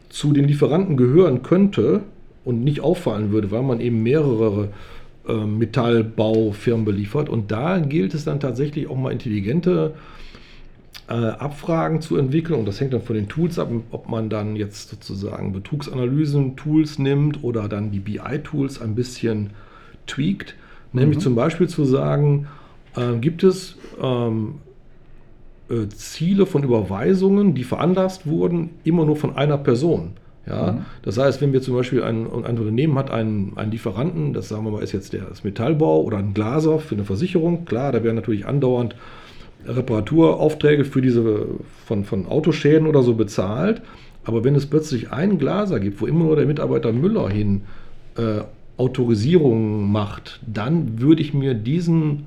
zu 0.10 0.32
den 0.32 0.48
Lieferanten 0.48 0.98
gehören 0.98 1.44
könnte 1.44 2.02
und 2.46 2.64
nicht 2.64 2.82
auffallen 2.82 3.32
würde, 3.32 3.52
weil 3.52 3.64
man 3.64 3.80
eben 3.80 4.04
mehrere 4.04 4.70
äh, 5.28 5.34
Metallbaufirmen 5.34 6.86
beliefert. 6.86 7.30
Und 7.30 7.52
da 7.52 7.80
gilt 7.80 8.14
es 8.14 8.26
dann 8.26 8.40
tatsächlich 8.40 8.90
auch 8.90 8.96
mal 8.96 9.12
intelligente 9.12 9.94
äh, 9.96 10.18
Abfragen 11.14 12.02
zu 12.02 12.18
entwickeln. 12.18 12.60
Und 12.60 12.68
das 12.68 12.82
hängt 12.82 12.94
dann 12.94 13.02
von 13.02 13.16
den 13.16 13.30
Tools 13.30 13.60
ab, 13.60 13.70
ob 13.92 14.10
man 14.10 14.30
dann 14.30 14.56
jetzt 14.56 14.90
sozusagen 14.90 15.54
Betrugsanalysen-Tools 15.54 17.00
nimmt 17.00 17.44
oder 17.44 17.70
dann 17.70 17.92
die 17.92 18.00
BI-Tools 18.00 18.82
ein 18.82 18.96
bisschen 18.96 19.52
tweakt. 20.06 20.56
Nämlich 20.94 21.20
mhm. 21.20 21.22
zum 21.22 21.36
Beispiel 21.36 21.68
zu 21.70 21.86
sagen, 21.86 22.48
äh, 22.96 23.18
gibt 23.20 23.44
es 23.44 23.78
ähm, 24.02 24.56
äh, 25.70 25.88
Ziele 25.90 26.46
von 26.46 26.64
Überweisungen, 26.64 27.54
die 27.54 27.64
veranlasst 27.64 28.26
wurden, 28.26 28.72
immer 28.84 29.06
nur 29.06 29.16
von 29.16 29.36
einer 29.36 29.58
Person. 29.58 30.14
Ja, 30.46 30.72
mhm. 30.74 30.86
Das 31.02 31.18
heißt, 31.18 31.42
wenn 31.42 31.52
wir 31.52 31.62
zum 31.62 31.76
Beispiel 31.76 32.04
ein, 32.04 32.26
ein 32.26 32.58
Unternehmen 32.58 32.98
hat 32.98 33.12
einen, 33.12 33.54
einen 33.58 33.72
Lieferanten, 33.72 34.34
das 34.34 34.48
sagen 34.48 34.64
wir 34.64 34.72
mal 34.72 34.84
ist 34.84 34.94
jetzt 34.94 35.12
der, 35.14 35.26
das 35.26 35.44
Metallbau 35.44 36.02
oder 36.02 36.18
ein 36.18 36.34
Glaser 36.34 36.80
für 36.80 36.96
eine 36.96 37.04
Versicherung, 37.04 37.66
klar, 37.66 37.92
da 37.92 38.04
werden 38.04 38.16
natürlich 38.16 38.46
andauernd 38.46 38.96
Reparaturaufträge 39.68 40.86
für 40.86 41.02
diese 41.02 41.48
von, 41.86 42.06
von 42.06 42.26
Autoschäden 42.28 42.88
oder 42.88 43.04
so 43.04 43.16
bezahlt. 43.16 43.82
Aber 44.24 44.44
wenn 44.44 44.56
es 44.56 44.66
plötzlich 44.66 45.12
einen 45.12 45.38
Glaser 45.38 45.80
gibt, 45.80 46.02
wo 46.02 46.06
immer 46.06 46.26
nur 46.26 46.36
der 46.36 46.46
Mitarbeiter 46.46 46.92
Müller 46.92 47.30
hin 47.30 47.62
äh, 48.18 48.42
Autorisierungen 48.78 49.92
macht, 49.92 50.40
dann 50.46 51.00
würde 51.00 51.22
ich 51.22 51.34
mir 51.34 51.54
diesen 51.54 52.26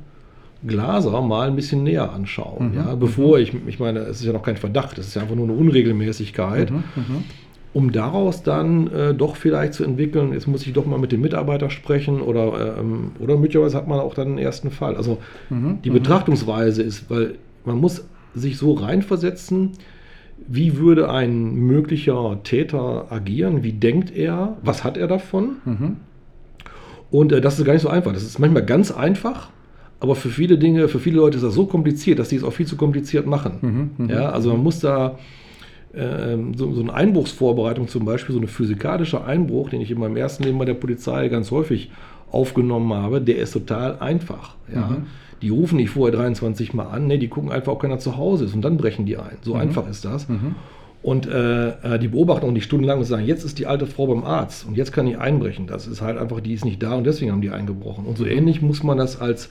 Glaser 0.67 1.21
mal 1.23 1.49
ein 1.49 1.57
bisschen 1.57 1.83
näher 1.85 2.13
anschauen. 2.13 2.71
Mhm. 2.71 2.77
Ja, 2.77 2.95
bevor 2.95 3.37
mhm. 3.37 3.43
ich, 3.43 3.55
ich 3.67 3.79
meine, 3.79 4.01
es 4.01 4.21
ist 4.21 4.27
ja 4.27 4.33
noch 4.33 4.43
kein 4.43 4.57
Verdacht, 4.57 4.99
es 4.99 5.09
ist 5.09 5.15
ja 5.15 5.23
einfach 5.23 5.37
nur 5.37 5.45
eine 5.45 5.55
Unregelmäßigkeit. 5.55 6.71
Mhm. 6.71 6.85
mhm 6.97 7.25
um 7.73 7.93
daraus 7.93 8.43
dann 8.43 8.93
äh, 8.93 9.15
doch 9.15 9.37
vielleicht 9.37 9.75
zu 9.75 9.85
entwickeln, 9.85 10.33
jetzt 10.33 10.49
muss 10.49 10.67
ich 10.67 10.73
doch 10.73 10.87
mal 10.87 10.99
mit 10.99 11.13
dem 11.13 11.21
Mitarbeiter 11.21 11.71
sprechen 11.71 12.21
oder, 12.21 12.79
ähm, 12.79 13.13
oder 13.21 13.37
möglicherweise 13.37 13.77
hat 13.77 13.87
man 13.87 14.01
auch 14.01 14.15
dann 14.15 14.29
einen 14.29 14.39
ersten 14.39 14.71
Fall. 14.71 14.97
Also 14.97 15.19
mhm, 15.51 15.79
die 15.83 15.91
mhm. 15.91 15.95
Betrachtungsweise 15.95 16.83
ist, 16.83 17.09
weil 17.11 17.35
man 17.65 17.79
muss 17.79 18.05
sich 18.35 18.59
so 18.59 18.73
reinversetzen, 18.73 19.73
wie 20.49 20.79
würde 20.79 21.11
ein 21.11 21.55
möglicher 21.55 22.41
Täter 22.43 23.07
agieren, 23.11 23.63
wie 23.63 23.73
denkt 23.73 24.17
er, 24.17 24.57
was 24.63 24.83
hat 24.83 24.97
er 24.97 25.07
davon? 25.07 25.57
Mhm. 25.65 25.97
Und 27.11 27.33
äh, 27.33 27.41
das 27.41 27.59
ist 27.59 27.65
gar 27.65 27.75
nicht 27.75 27.83
so 27.83 27.89
einfach. 27.89 28.13
Das 28.13 28.23
ist 28.23 28.39
manchmal 28.39 28.65
ganz 28.65 28.91
einfach, 28.91 29.51
aber 30.01 30.17
für 30.17 30.31
viele 30.31 30.59
Dinge, 30.59 30.89
für 30.89 30.99
viele 30.99 31.17
Leute 31.17 31.37
ist 31.37 31.45
das 31.45 31.55
so 31.55 31.67
kompliziert, 31.67 32.19
dass 32.19 32.31
sie 32.31 32.37
es 32.37 32.45
auch 32.45 32.53
viel 32.53 32.67
zu 32.67 32.77
kompliziert 32.77 33.27
machen. 33.27 33.59
Mhm, 33.61 34.07
mh, 34.07 34.13
ja, 34.13 34.31
also 34.31 34.51
man 34.53 34.63
muss 34.63 34.81
da 34.81 35.19
so, 35.93 36.73
so, 36.73 36.81
eine 36.83 36.95
Einbruchsvorbereitung 36.95 37.89
zum 37.89 38.05
Beispiel, 38.05 38.33
so 38.33 38.41
ein 38.41 38.47
physikalischer 38.47 39.25
Einbruch, 39.27 39.71
den 39.71 39.81
ich 39.81 39.91
in 39.91 39.99
meinem 39.99 40.17
ersten 40.17 40.45
Leben 40.45 40.59
bei 40.59 40.65
der 40.65 40.75
Polizei 40.75 41.29
ganz 41.29 41.51
häufig 41.51 41.91
aufgenommen 42.31 42.93
habe, 42.95 43.21
der 43.21 43.39
ist 43.39 43.53
total 43.53 43.99
einfach. 43.99 44.55
Ja? 44.73 44.87
Mhm. 44.87 45.07
Die 45.43 45.49
rufen 45.49 45.77
nicht 45.77 45.91
vorher 45.91 46.17
23 46.17 46.75
Mal 46.75 46.85
an, 46.85 47.07
nee, 47.07 47.19
die 47.19 47.29
gucken 47.29 47.51
einfach, 47.51 47.73
ob 47.73 47.81
keiner 47.83 47.99
zu 47.99 48.17
Hause 48.17 48.45
ist 48.45 48.55
und 48.55 48.63
dann 48.63 48.77
brechen 48.77 49.07
die 49.07 49.17
ein. 49.17 49.39
So 49.43 49.55
mhm. 49.55 49.61
einfach 49.61 49.89
ist 49.89 50.05
das. 50.05 50.29
Mhm. 50.29 50.55
Und 51.03 51.27
äh, 51.27 51.71
äh 51.71 51.99
die 51.99 52.09
beobachten 52.09 52.47
auch 52.47 52.53
nicht 52.53 52.65
stundenlang 52.65 52.99
und 52.99 53.05
sagen, 53.07 53.25
jetzt 53.25 53.43
ist 53.43 53.59
die 53.59 53.67
alte 53.67 53.87
Frau 53.87 54.07
beim 54.07 54.23
Arzt 54.23 54.67
und 54.67 54.77
jetzt 54.77 54.93
kann 54.93 55.07
ich 55.07 55.19
einbrechen. 55.19 55.67
Das 55.67 55.87
ist 55.87 56.03
halt 56.03 56.19
einfach, 56.19 56.41
die 56.41 56.53
ist 56.53 56.65
nicht 56.65 56.83
da 56.83 56.95
und 56.95 57.05
deswegen 57.05 57.33
haben 57.33 57.41
die 57.41 57.51
eingebrochen. 57.51 58.05
Und 58.05 58.19
so 58.19 58.25
mhm. 58.25 58.31
ähnlich 58.31 58.63
muss 58.63 58.83
man 58.83 58.99
das 58.99 59.21
als 59.21 59.49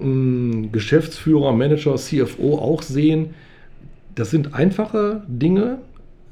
mh, 0.00 0.06
mm, 0.06 0.72
Geschäftsführer, 0.72 1.52
Manager, 1.52 1.94
CFO 1.96 2.58
auch 2.58 2.82
sehen 2.82 3.34
das 4.16 4.30
sind 4.30 4.54
einfache 4.54 5.22
Dinge, 5.28 5.78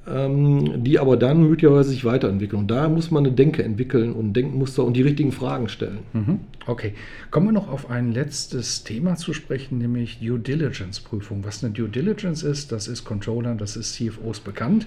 ähm, 0.07 0.85
die 0.85 0.99
aber 0.99 1.17
dann 1.17 1.43
möglicherweise 1.43 1.91
sich 1.91 2.05
weiterentwickeln. 2.05 2.63
Und 2.63 2.71
da 2.71 2.89
muss 2.89 3.11
man 3.11 3.25
eine 3.25 3.35
Denke 3.35 3.63
entwickeln 3.63 4.13
und 4.13 4.33
Denkmuster 4.35 4.85
und 4.85 4.95
die 4.95 5.03
richtigen 5.03 5.33
Fragen 5.33 5.69
stellen. 5.69 5.99
Mhm. 6.13 6.41
Okay. 6.67 6.95
Kommen 7.31 7.49
wir 7.49 7.53
noch 7.53 7.71
auf 7.71 7.91
ein 7.91 8.13
letztes 8.13 8.85
Thema 8.85 9.17
zu 9.17 9.33
sprechen, 9.33 9.79
nämlich 9.79 10.19
Due 10.19 10.39
Diligence 10.39 11.01
Prüfung. 11.01 11.45
Was 11.45 11.63
eine 11.63 11.73
Due 11.73 11.89
Diligence 11.89 12.43
ist, 12.43 12.73
das 12.73 12.89
ist 12.89 13.05
Controllern, 13.05 13.59
das 13.59 13.77
ist 13.77 13.95
CFOs 13.95 14.41
bekannt. 14.41 14.87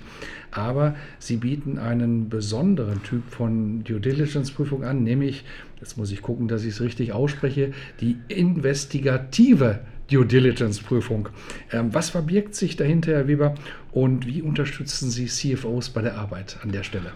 Aber 0.52 0.96
sie 1.20 1.38
bieten 1.38 1.78
einen 1.78 2.30
besonderen 2.30 3.04
Typ 3.04 3.24
von 3.30 3.84
Due 3.84 4.00
Diligence 4.00 4.52
Prüfung 4.52 4.84
an, 4.84 5.04
nämlich, 5.04 5.46
jetzt 5.80 5.98
muss 5.98 6.12
ich 6.12 6.22
gucken, 6.22 6.48
dass 6.48 6.64
ich 6.64 6.70
es 6.70 6.82
richtig 6.82 7.14
ausspreche, 7.14 7.74
die 8.02 8.18
investigative 8.28 9.80
Due 10.12 10.26
Diligence 10.26 10.80
Prüfung. 10.80 11.30
Ähm, 11.72 11.94
was 11.94 12.10
verbirgt 12.10 12.56
sich 12.56 12.76
dahinter, 12.76 13.12
Herr 13.12 13.28
Weber, 13.28 13.56
und 13.92 14.26
wie 14.26 14.42
unterstützen 14.42 15.10
Sie 15.10 15.26
CFOs 15.26 15.90
bei 15.90 16.02
der 16.02 16.18
Arbeit 16.18 16.58
an 16.64 16.72
der 16.72 16.84
Stelle? 16.84 17.12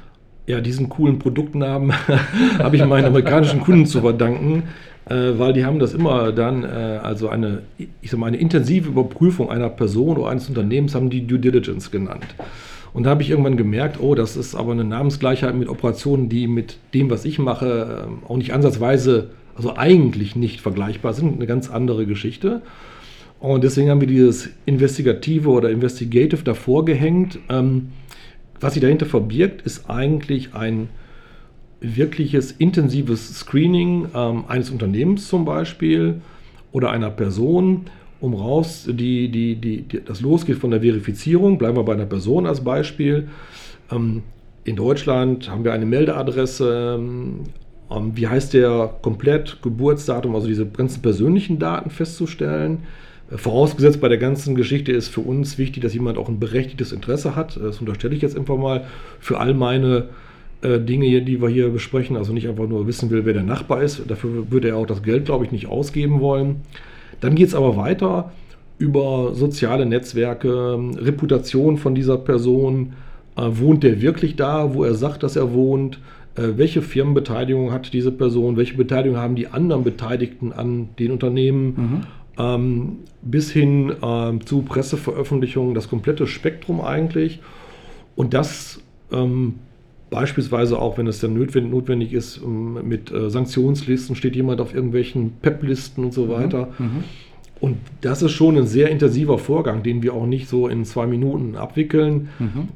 Ja, 0.48 0.60
diesen 0.60 0.90
coolen 0.90 1.20
Produktnamen 1.20 1.94
habe 2.58 2.76
ich 2.76 2.86
meinen 2.86 3.06
amerikanischen 3.06 3.62
Kunden 3.62 3.86
zu 3.86 4.02
verdanken, 4.02 4.64
äh, 5.06 5.38
weil 5.38 5.54
die 5.54 5.64
haben 5.64 5.80
das 5.80 5.94
immer 5.94 6.32
dann, 6.32 6.64
äh, 6.64 7.00
also 7.02 7.30
eine, 7.30 7.62
ich 7.78 8.12
sag 8.12 8.20
mal, 8.20 8.28
eine 8.28 8.38
intensive 8.38 8.90
Überprüfung 8.90 9.50
einer 9.50 9.70
Person 9.70 10.18
oder 10.18 10.30
eines 10.30 10.50
Unternehmens 10.50 10.96
haben 10.96 11.10
die 11.10 11.26
Due 11.26 11.40
Diligence 11.40 11.92
genannt. 11.92 12.26
Und 12.94 13.04
da 13.04 13.12
habe 13.12 13.22
ich 13.22 13.30
irgendwann 13.30 13.56
gemerkt, 13.56 14.00
oh, 14.02 14.16
das 14.16 14.36
ist 14.36 14.56
aber 14.56 14.74
eine 14.74 14.84
Namensgleichheit 14.84 15.56
mit 15.56 15.70
Operationen, 15.70 16.28
die 16.28 16.48
mit 16.48 16.78
dem, 16.94 17.10
was 17.10 17.24
ich 17.24 17.40
mache, 17.40 18.08
äh, 18.08 18.30
auch 18.30 18.38
nicht 18.38 18.54
ansatzweise 18.54 19.30
also 19.56 19.76
eigentlich 19.76 20.36
nicht 20.36 20.62
vergleichbar 20.62 21.14
sind, 21.14 21.36
eine 21.36 21.48
ganz 21.48 21.70
andere 21.70 22.06
Geschichte. 22.06 22.62
Und 23.40 23.64
deswegen 23.64 23.90
haben 23.90 24.02
wir 24.02 24.08
dieses 24.08 24.50
Investigative 24.66 25.50
oder 25.50 25.70
Investigative 25.72 26.44
davor 26.44 26.86
gehängt. 26.86 27.40
Ähm, 27.50 27.90
was 28.60 28.74
sich 28.74 28.82
dahinter 28.82 29.08
verbirgt, 29.08 29.64
ist 29.64 29.90
eigentlich 29.90 30.54
ein 30.54 30.90
wirkliches 31.80 32.52
intensives 32.52 33.40
Screening 33.40 34.08
ähm, 34.14 34.46
eines 34.48 34.70
Unternehmens 34.70 35.28
zum 35.28 35.46
Beispiel 35.46 36.22
oder 36.72 36.92
einer 36.92 37.10
Person, 37.10 37.86
um 38.20 38.36
raus, 38.36 38.88
die, 38.88 39.30
die, 39.30 39.56
die, 39.56 39.82
die, 39.82 40.04
das 40.06 40.22
losgeht 40.22 40.58
von 40.58 40.70
der 40.70 40.82
Verifizierung. 40.82 41.58
Bleiben 41.58 41.76
wir 41.76 41.84
bei 41.84 41.94
einer 41.94 42.06
Person 42.06 42.46
als 42.46 42.64
Beispiel. 42.64 43.28
Ähm, 43.92 44.22
in 44.64 44.76
Deutschland 44.76 45.50
haben 45.50 45.64
wir 45.64 45.74
eine 45.74 45.88
Meldeadresse, 45.88 47.00
ähm, 47.92 48.12
wie 48.16 48.28
heißt 48.28 48.54
der 48.54 48.94
komplett, 49.02 49.62
Geburtsdatum, 49.62 50.36
also 50.36 50.48
diese 50.48 50.66
ganzen 50.66 51.02
persönlichen 51.02 51.60
Daten 51.60 51.90
festzustellen. 51.90 52.80
Äh, 53.32 53.38
vorausgesetzt 53.38 54.02
bei 54.02 54.10
der 54.10 54.18
ganzen 54.18 54.56
Geschichte 54.56 54.92
ist 54.92 55.10
für 55.10 55.22
uns 55.22 55.58
wichtig, 55.58 55.84
dass 55.84 55.94
jemand 55.94 56.18
auch 56.18 56.30
ein 56.30 56.40
berechtigtes 56.40 56.92
Interesse 56.92 57.36
hat. 57.36 57.58
Das 57.58 57.80
unterstelle 57.80 58.16
ich 58.16 58.22
jetzt 58.22 58.38
einfach 58.38 58.58
mal 58.58 58.86
für 59.20 59.40
all 59.40 59.54
meine 59.54 60.10
äh, 60.62 60.80
Dinge, 60.80 61.06
hier, 61.06 61.22
die 61.22 61.42
wir 61.42 61.50
hier 61.50 61.70
besprechen. 61.70 62.16
Also 62.16 62.34
nicht 62.34 62.48
einfach 62.48 62.68
nur 62.68 62.88
wissen 62.88 63.10
will, 63.10 63.26
wer 63.26 63.34
der 63.34 63.44
Nachbar 63.44 63.82
ist. 63.82 64.02
Dafür 64.08 64.52
würde 64.52 64.70
er 64.70 64.78
auch 64.78 64.88
das 64.88 65.04
Geld, 65.04 65.26
glaube 65.26 65.46
ich, 65.46 65.52
nicht 65.52 65.68
ausgeben 65.68 66.20
wollen. 66.20 66.58
Dann 67.20 67.36
geht 67.36 67.48
es 67.48 67.56
aber 67.56 67.78
weiter 67.78 68.32
über 68.78 69.36
soziale 69.36 69.86
Netzwerke, 69.86 70.80
Reputation 70.98 71.78
von 71.78 71.94
dieser 71.94 72.18
Person. 72.18 72.94
Äh, 73.38 73.44
wohnt 73.52 73.84
der 73.84 74.02
wirklich 74.02 74.36
da, 74.36 74.74
wo 74.74 74.84
er 74.84 74.96
sagt, 74.96 75.24
dass 75.24 75.36
er 75.36 75.54
wohnt? 75.54 76.00
Äh, 76.36 76.54
welche 76.56 76.82
Firmenbeteiligung 76.82 77.72
hat 77.72 77.92
diese 77.94 78.12
Person, 78.12 78.56
welche 78.56 78.76
Beteiligung 78.76 79.18
haben 79.18 79.36
die 79.36 79.48
anderen 79.48 79.84
Beteiligten 79.84 80.54
an 80.54 80.90
den 80.98 81.12
Unternehmen, 81.12 81.66
mhm. 81.66 82.02
ähm, 82.38 82.98
bis 83.22 83.52
hin 83.52 83.92
ähm, 84.02 84.46
zu 84.46 84.62
Presseveröffentlichungen, 84.62 85.76
das 85.76 85.90
komplette 85.90 86.28
Spektrum 86.28 86.80
eigentlich. 86.80 87.40
Und 88.16 88.34
das 88.34 88.82
ähm, 89.12 89.56
beispielsweise 90.10 90.80
auch, 90.80 90.98
wenn 90.98 91.08
es 91.08 91.20
dann 91.20 91.34
notwendig 91.34 92.14
ist, 92.14 92.42
ähm, 92.42 92.88
mit 92.88 93.12
äh, 93.12 93.30
Sanktionslisten, 93.30 94.16
steht 94.16 94.36
jemand 94.36 94.62
auf 94.62 94.74
irgendwelchen 94.74 95.34
PEP-Listen 95.42 96.06
und 96.06 96.14
so 96.14 96.26
mhm. 96.26 96.30
weiter. 96.30 96.70
Mhm. 96.80 97.04
Und 97.60 97.78
das 98.00 98.24
ist 98.24 98.32
schon 98.32 98.58
ein 98.58 98.66
sehr 98.66 98.90
intensiver 98.90 99.38
Vorgang, 99.38 99.84
den 99.84 100.02
wir 100.02 100.14
auch 100.14 100.26
nicht 100.26 100.48
so 100.48 100.68
in 100.68 100.86
zwei 100.86 101.08
Minuten 101.08 101.56
abwickeln. 101.56 102.30
Mhm 102.40 102.70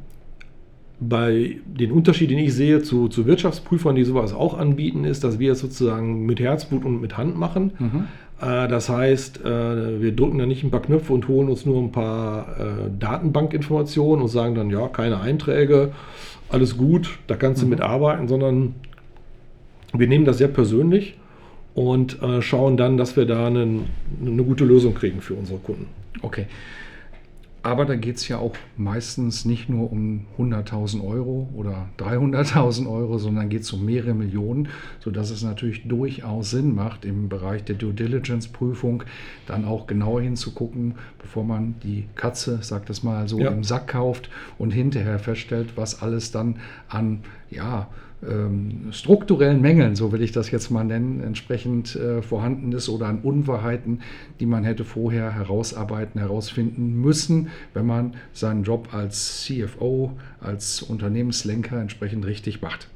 bei 1.00 1.58
den 1.66 1.92
Unterschied, 1.92 2.32
den 2.32 2.40
ich 2.40 2.54
sehe 2.54 2.82
zu, 2.82 3.08
zu 3.08 3.26
Wirtschaftsprüfern, 3.26 3.96
die 3.96 4.04
sowas 4.04 4.34
auch 4.34 4.58
anbieten, 4.58 5.04
ist, 5.04 5.24
dass 5.24 5.40
wir 5.40 5.52
es 5.52 5.60
sozusagen 5.60 6.26
mit 6.26 6.40
Herzblut 6.40 6.86
und 6.86 7.02
mit 7.02 7.18
Hand 7.18 7.38
machen. 7.38 7.72
Mhm. 7.80 8.08
Äh, 8.42 8.68
das 8.68 8.90
heißt, 8.90 9.44
äh, 9.44 10.02
wir 10.02 10.16
drücken 10.16 10.38
da 10.38 10.46
nicht 10.46 10.64
ein 10.64 10.72
paar 10.72 10.82
Knöpfe 10.82 11.14
und 11.14 11.28
holen 11.28 11.50
uns 11.50 11.66
nur 11.66 11.82
ein 11.82 11.92
paar 11.92 12.60
äh, 12.60 12.64
Datenbankinformationen 12.98 14.24
und 14.24 14.30
sagen 14.30 14.56
dann, 14.56 14.70
ja, 14.70 14.88
keine 14.88 15.20
Einträge, 15.20 15.92
alles 16.50 16.78
gut, 16.78 17.20
da 17.28 17.36
kannst 17.36 17.62
du 17.62 17.66
mhm. 17.66 17.72
mitarbeiten, 17.72 18.28
sondern 18.28 18.76
wir 19.94 20.08
nehmen 20.08 20.26
das 20.26 20.38
sehr 20.38 20.48
persönlich 20.48 21.18
und 21.74 22.22
äh, 22.22 22.42
schauen 22.42 22.78
dann, 22.78 22.98
dass 22.98 23.18
wir 23.18 23.26
da 23.26 23.48
einen, 23.48 23.86
eine 24.26 24.44
gute 24.44 24.64
Lösung 24.64 24.94
kriegen 24.94 25.22
für 25.22 25.34
unsere 25.34 25.60
Kunden. 25.60 25.88
Okay. 26.22 26.46
Aber 27.66 27.86
da 27.86 27.96
geht 27.96 28.18
es 28.18 28.28
ja 28.28 28.38
auch 28.38 28.54
meistens 28.78 29.44
nicht 29.44 29.70
nur 29.70 29.92
um 29.92 30.28
100.000 30.38 31.04
Euro 31.04 31.50
oder 31.56 31.88
300.000 31.98 32.88
Euro, 32.88 33.18
sondern 33.18 33.50
geht 33.50 33.64
es 33.64 33.74
um 33.74 33.84
mehrere 33.84 34.14
Millionen, 34.14 34.68
sodass 35.00 35.32
es 35.32 35.42
natürlich 35.42 35.88
durchaus 35.88 36.52
Sinn 36.52 36.76
macht, 36.76 37.06
im 37.06 37.28
Bereich 37.28 37.64
der 37.64 37.74
Due 37.74 37.92
Diligence-Prüfung 37.92 39.02
dann 39.48 39.66
auch 39.66 39.88
genauer 39.88 40.22
hinzugucken, 40.22 40.94
bevor 41.18 41.44
man 41.44 41.74
die 41.82 42.06
Katze, 42.14 42.60
sagt 42.62 42.92
das 42.92 43.02
mal 43.02 43.28
so, 43.28 43.40
ja. 43.40 43.50
im 43.50 43.64
Sack 43.64 43.88
kauft 43.88 44.30
und 44.60 44.70
hinterher 44.70 45.18
feststellt, 45.18 45.70
was 45.76 46.04
alles 46.04 46.32
dann 46.32 46.60
an, 46.88 47.22
ja, 47.50 47.88
ähm, 48.30 48.88
strukturellen 48.92 49.62
Mängeln, 49.62 49.96
so 49.96 50.12
will 50.12 50.22
ich 50.22 50.32
das 50.32 50.52
jetzt 50.52 50.70
mal 50.70 50.84
nennen, 50.84 51.22
entsprechend 51.22 51.96
äh, 51.96 52.22
vorhanden 52.22 52.72
ist 52.72 52.90
oder 52.90 53.08
an 53.08 53.20
Unwahrheiten, 53.20 54.02
die 54.40 54.46
man 54.46 54.64
hätte 54.64 54.84
vorher 54.84 55.32
herausarbeiten, 55.32 56.20
herausfinden 56.20 57.00
müssen, 57.00 57.50
wenn 57.74 57.86
man 57.86 58.16
seinen 58.34 58.64
Job 58.64 58.94
als 58.94 59.44
CFO, 59.44 60.14
als 60.40 60.82
Unternehmenslenker 60.82 61.80
entsprechend 61.80 62.26
richtig 62.26 62.62
macht. 62.62 62.90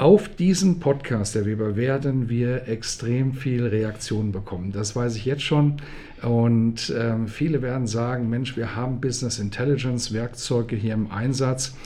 Auf 0.00 0.34
diesen 0.34 0.80
Podcast, 0.80 1.34
Herr 1.34 1.44
Weber, 1.44 1.76
werden 1.76 2.30
wir 2.30 2.68
extrem 2.68 3.34
viel 3.34 3.66
Reaktion 3.66 4.32
bekommen. 4.32 4.72
Das 4.72 4.96
weiß 4.96 5.14
ich 5.16 5.26
jetzt 5.26 5.42
schon. 5.42 5.74
Und 6.22 6.88
äh, 6.88 7.26
viele 7.26 7.60
werden 7.60 7.86
sagen, 7.86 8.30
Mensch, 8.30 8.56
wir 8.56 8.74
haben 8.74 9.02
Business 9.02 9.38
Intelligence 9.38 10.14
Werkzeuge 10.14 10.74
hier 10.74 10.94
im 10.94 11.10
Einsatz. 11.10 11.76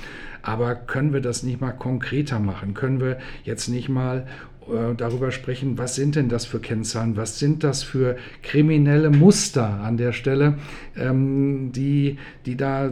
Aber 0.45 0.75
können 0.75 1.15
wir 1.15 1.21
das 1.21 1.43
nicht 1.43 1.61
mal 1.61 1.73
konkreter 1.73 2.39
machen? 2.39 2.75
Können 2.75 3.01
wir 3.01 3.19
jetzt 3.45 3.69
nicht 3.69 3.89
mal 3.89 4.27
äh, 4.69 4.95
darüber 4.95 5.31
sprechen, 5.31 5.79
was 5.79 5.95
sind 5.95 6.17
denn 6.17 6.29
das 6.29 6.45
für 6.45 6.59
Kennzahlen, 6.59 7.17
was 7.17 7.39
sind 7.39 7.65
das 7.65 7.83
für 7.83 8.17
kriminelle 8.43 9.11
Muster 9.11 9.81
an 9.83 9.97
der 9.97 10.13
Stelle, 10.13 10.59
ähm, 10.97 11.73
die, 11.73 12.19
die 12.45 12.57
da 12.57 12.87
äh, 12.87 12.91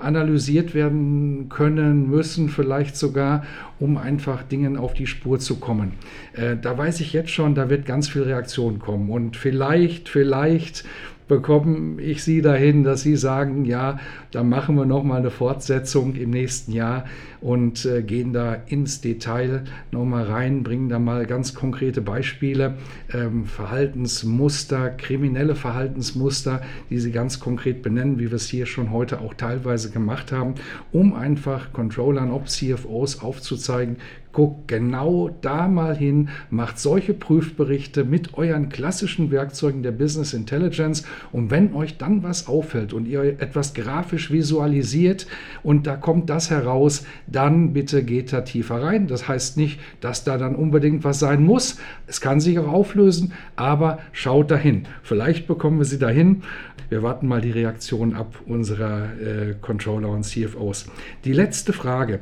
analysiert 0.00 0.74
werden 0.74 1.48
können, 1.48 2.10
müssen 2.10 2.48
vielleicht 2.48 2.96
sogar, 2.96 3.44
um 3.78 3.96
einfach 3.96 4.42
Dingen 4.42 4.76
auf 4.76 4.92
die 4.92 5.06
Spur 5.06 5.38
zu 5.38 5.60
kommen. 5.60 5.92
Äh, 6.34 6.56
da 6.60 6.76
weiß 6.76 7.00
ich 7.00 7.12
jetzt 7.12 7.30
schon, 7.30 7.54
da 7.54 7.70
wird 7.70 7.86
ganz 7.86 8.08
viel 8.08 8.22
Reaktion 8.22 8.80
kommen 8.80 9.10
und 9.10 9.36
vielleicht, 9.36 10.08
vielleicht 10.08 10.84
bekomme 11.28 12.00
ich 12.02 12.24
Sie 12.24 12.42
dahin, 12.42 12.82
dass 12.82 13.02
Sie 13.02 13.16
sagen, 13.16 13.64
ja, 13.64 14.00
dann 14.30 14.48
machen 14.48 14.76
wir 14.76 14.86
nochmal 14.86 15.20
eine 15.20 15.30
Fortsetzung 15.30 16.14
im 16.16 16.30
nächsten 16.30 16.72
Jahr 16.72 17.04
und 17.40 17.84
äh, 17.84 18.02
gehen 18.02 18.32
da 18.32 18.54
ins 18.54 19.00
Detail 19.00 19.64
nochmal 19.92 20.24
rein, 20.24 20.62
bringen 20.62 20.88
da 20.88 20.98
mal 20.98 21.26
ganz 21.26 21.54
konkrete 21.54 22.00
Beispiele, 22.00 22.74
ähm, 23.12 23.44
Verhaltensmuster, 23.44 24.90
kriminelle 24.90 25.54
Verhaltensmuster, 25.54 26.62
die 26.90 26.98
Sie 26.98 27.12
ganz 27.12 27.38
konkret 27.38 27.82
benennen, 27.82 28.18
wie 28.18 28.30
wir 28.30 28.36
es 28.36 28.48
hier 28.48 28.66
schon 28.66 28.90
heute 28.90 29.20
auch 29.20 29.34
teilweise 29.34 29.90
gemacht 29.90 30.32
haben, 30.32 30.54
um 30.92 31.14
einfach 31.14 31.72
Controllern, 31.72 32.30
ob 32.30 32.48
CFOs 32.48 33.22
aufzuzeigen, 33.22 33.96
Guckt 34.32 34.68
genau 34.68 35.30
da 35.40 35.68
mal 35.68 35.96
hin, 35.96 36.28
macht 36.50 36.78
solche 36.78 37.14
Prüfberichte 37.14 38.04
mit 38.04 38.34
euren 38.34 38.68
klassischen 38.68 39.30
Werkzeugen 39.30 39.82
der 39.82 39.92
Business 39.92 40.34
Intelligence 40.34 41.04
und 41.32 41.50
wenn 41.50 41.72
euch 41.72 41.98
dann 41.98 42.22
was 42.22 42.46
auffällt 42.46 42.92
und 42.92 43.06
ihr 43.06 43.22
etwas 43.22 43.74
grafisch 43.74 44.30
visualisiert 44.30 45.26
und 45.62 45.86
da 45.86 45.96
kommt 45.96 46.30
das 46.30 46.50
heraus, 46.50 47.04
dann 47.26 47.72
bitte 47.72 48.04
geht 48.04 48.32
da 48.32 48.42
tiefer 48.42 48.82
rein. 48.82 49.06
Das 49.06 49.28
heißt 49.28 49.56
nicht, 49.56 49.80
dass 50.00 50.24
da 50.24 50.38
dann 50.38 50.54
unbedingt 50.54 51.04
was 51.04 51.18
sein 51.18 51.42
muss. 51.42 51.78
Es 52.06 52.20
kann 52.20 52.40
sich 52.40 52.58
auch 52.58 52.68
auflösen, 52.68 53.32
aber 53.56 53.98
schaut 54.12 54.50
dahin. 54.50 54.84
Vielleicht 55.02 55.46
bekommen 55.46 55.78
wir 55.78 55.84
sie 55.84 55.98
dahin. 55.98 56.42
Wir 56.88 57.02
warten 57.02 57.28
mal 57.28 57.40
die 57.40 57.50
Reaktion 57.50 58.14
ab 58.14 58.40
unserer 58.46 59.10
äh, 59.20 59.54
Controller 59.60 60.08
und 60.08 60.24
CFOs. 60.24 60.86
Die 61.24 61.34
letzte 61.34 61.74
Frage 61.74 62.20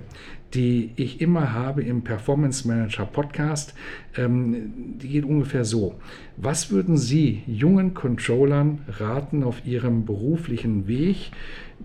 die 0.57 0.93
ich 0.97 1.21
immer 1.21 1.53
habe 1.53 1.83
im 1.83 2.03
Performance 2.03 2.67
Manager 2.67 3.05
Podcast, 3.05 3.75
ähm, 4.17 4.97
die 4.99 5.09
geht 5.09 5.25
ungefähr 5.27 5.67
so. 5.67 5.97
Was 6.39 6.71
würden 6.71 6.97
Sie 6.97 7.43
jungen 7.47 7.93
Controllern 7.93 8.79
raten 8.89 9.45
auf 9.45 9.67
ihrem 9.67 10.07
beruflichen 10.07 10.89
Weg? 10.89 11.31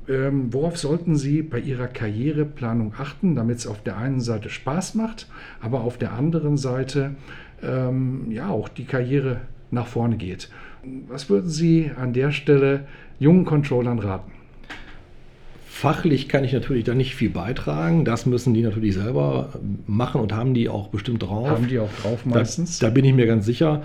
Ähm, 0.07 0.53
worauf 0.53 0.77
sollten 0.77 1.17
Sie 1.17 1.41
bei 1.41 1.59
Ihrer 1.59 1.87
Karriereplanung 1.87 2.93
achten, 2.97 3.35
damit 3.35 3.57
es 3.57 3.67
auf 3.67 3.83
der 3.83 3.97
einen 3.97 4.21
Seite 4.21 4.49
Spaß 4.49 4.95
macht, 4.95 5.27
aber 5.59 5.81
auf 5.81 5.97
der 5.97 6.13
anderen 6.13 6.55
Seite 6.55 7.15
ähm, 7.61 8.31
ja 8.31 8.49
auch 8.49 8.69
die 8.69 8.85
Karriere 8.85 9.41
nach 9.69 9.87
vorne 9.87 10.15
geht? 10.15 10.49
Was 11.09 11.29
würden 11.29 11.49
Sie 11.49 11.91
an 11.93 12.13
der 12.13 12.31
Stelle 12.31 12.87
jungen 13.19 13.43
Controllern 13.43 13.99
raten? 13.99 14.31
Fachlich 15.81 16.29
kann 16.29 16.43
ich 16.43 16.53
natürlich 16.53 16.83
da 16.83 16.93
nicht 16.93 17.15
viel 17.15 17.31
beitragen. 17.31 18.05
Das 18.05 18.27
müssen 18.27 18.53
die 18.53 18.61
natürlich 18.61 18.93
selber 18.93 19.49
machen 19.87 20.21
und 20.21 20.31
haben 20.31 20.53
die 20.53 20.69
auch 20.69 20.89
bestimmt 20.89 21.23
drauf. 21.23 21.49
Haben 21.49 21.69
die 21.69 21.79
auch 21.79 21.89
drauf 22.03 22.23
meistens? 22.23 22.77
Da, 22.77 22.85
da 22.85 22.93
bin 22.93 23.03
ich 23.03 23.15
mir 23.15 23.25
ganz 23.25 23.47
sicher. 23.47 23.81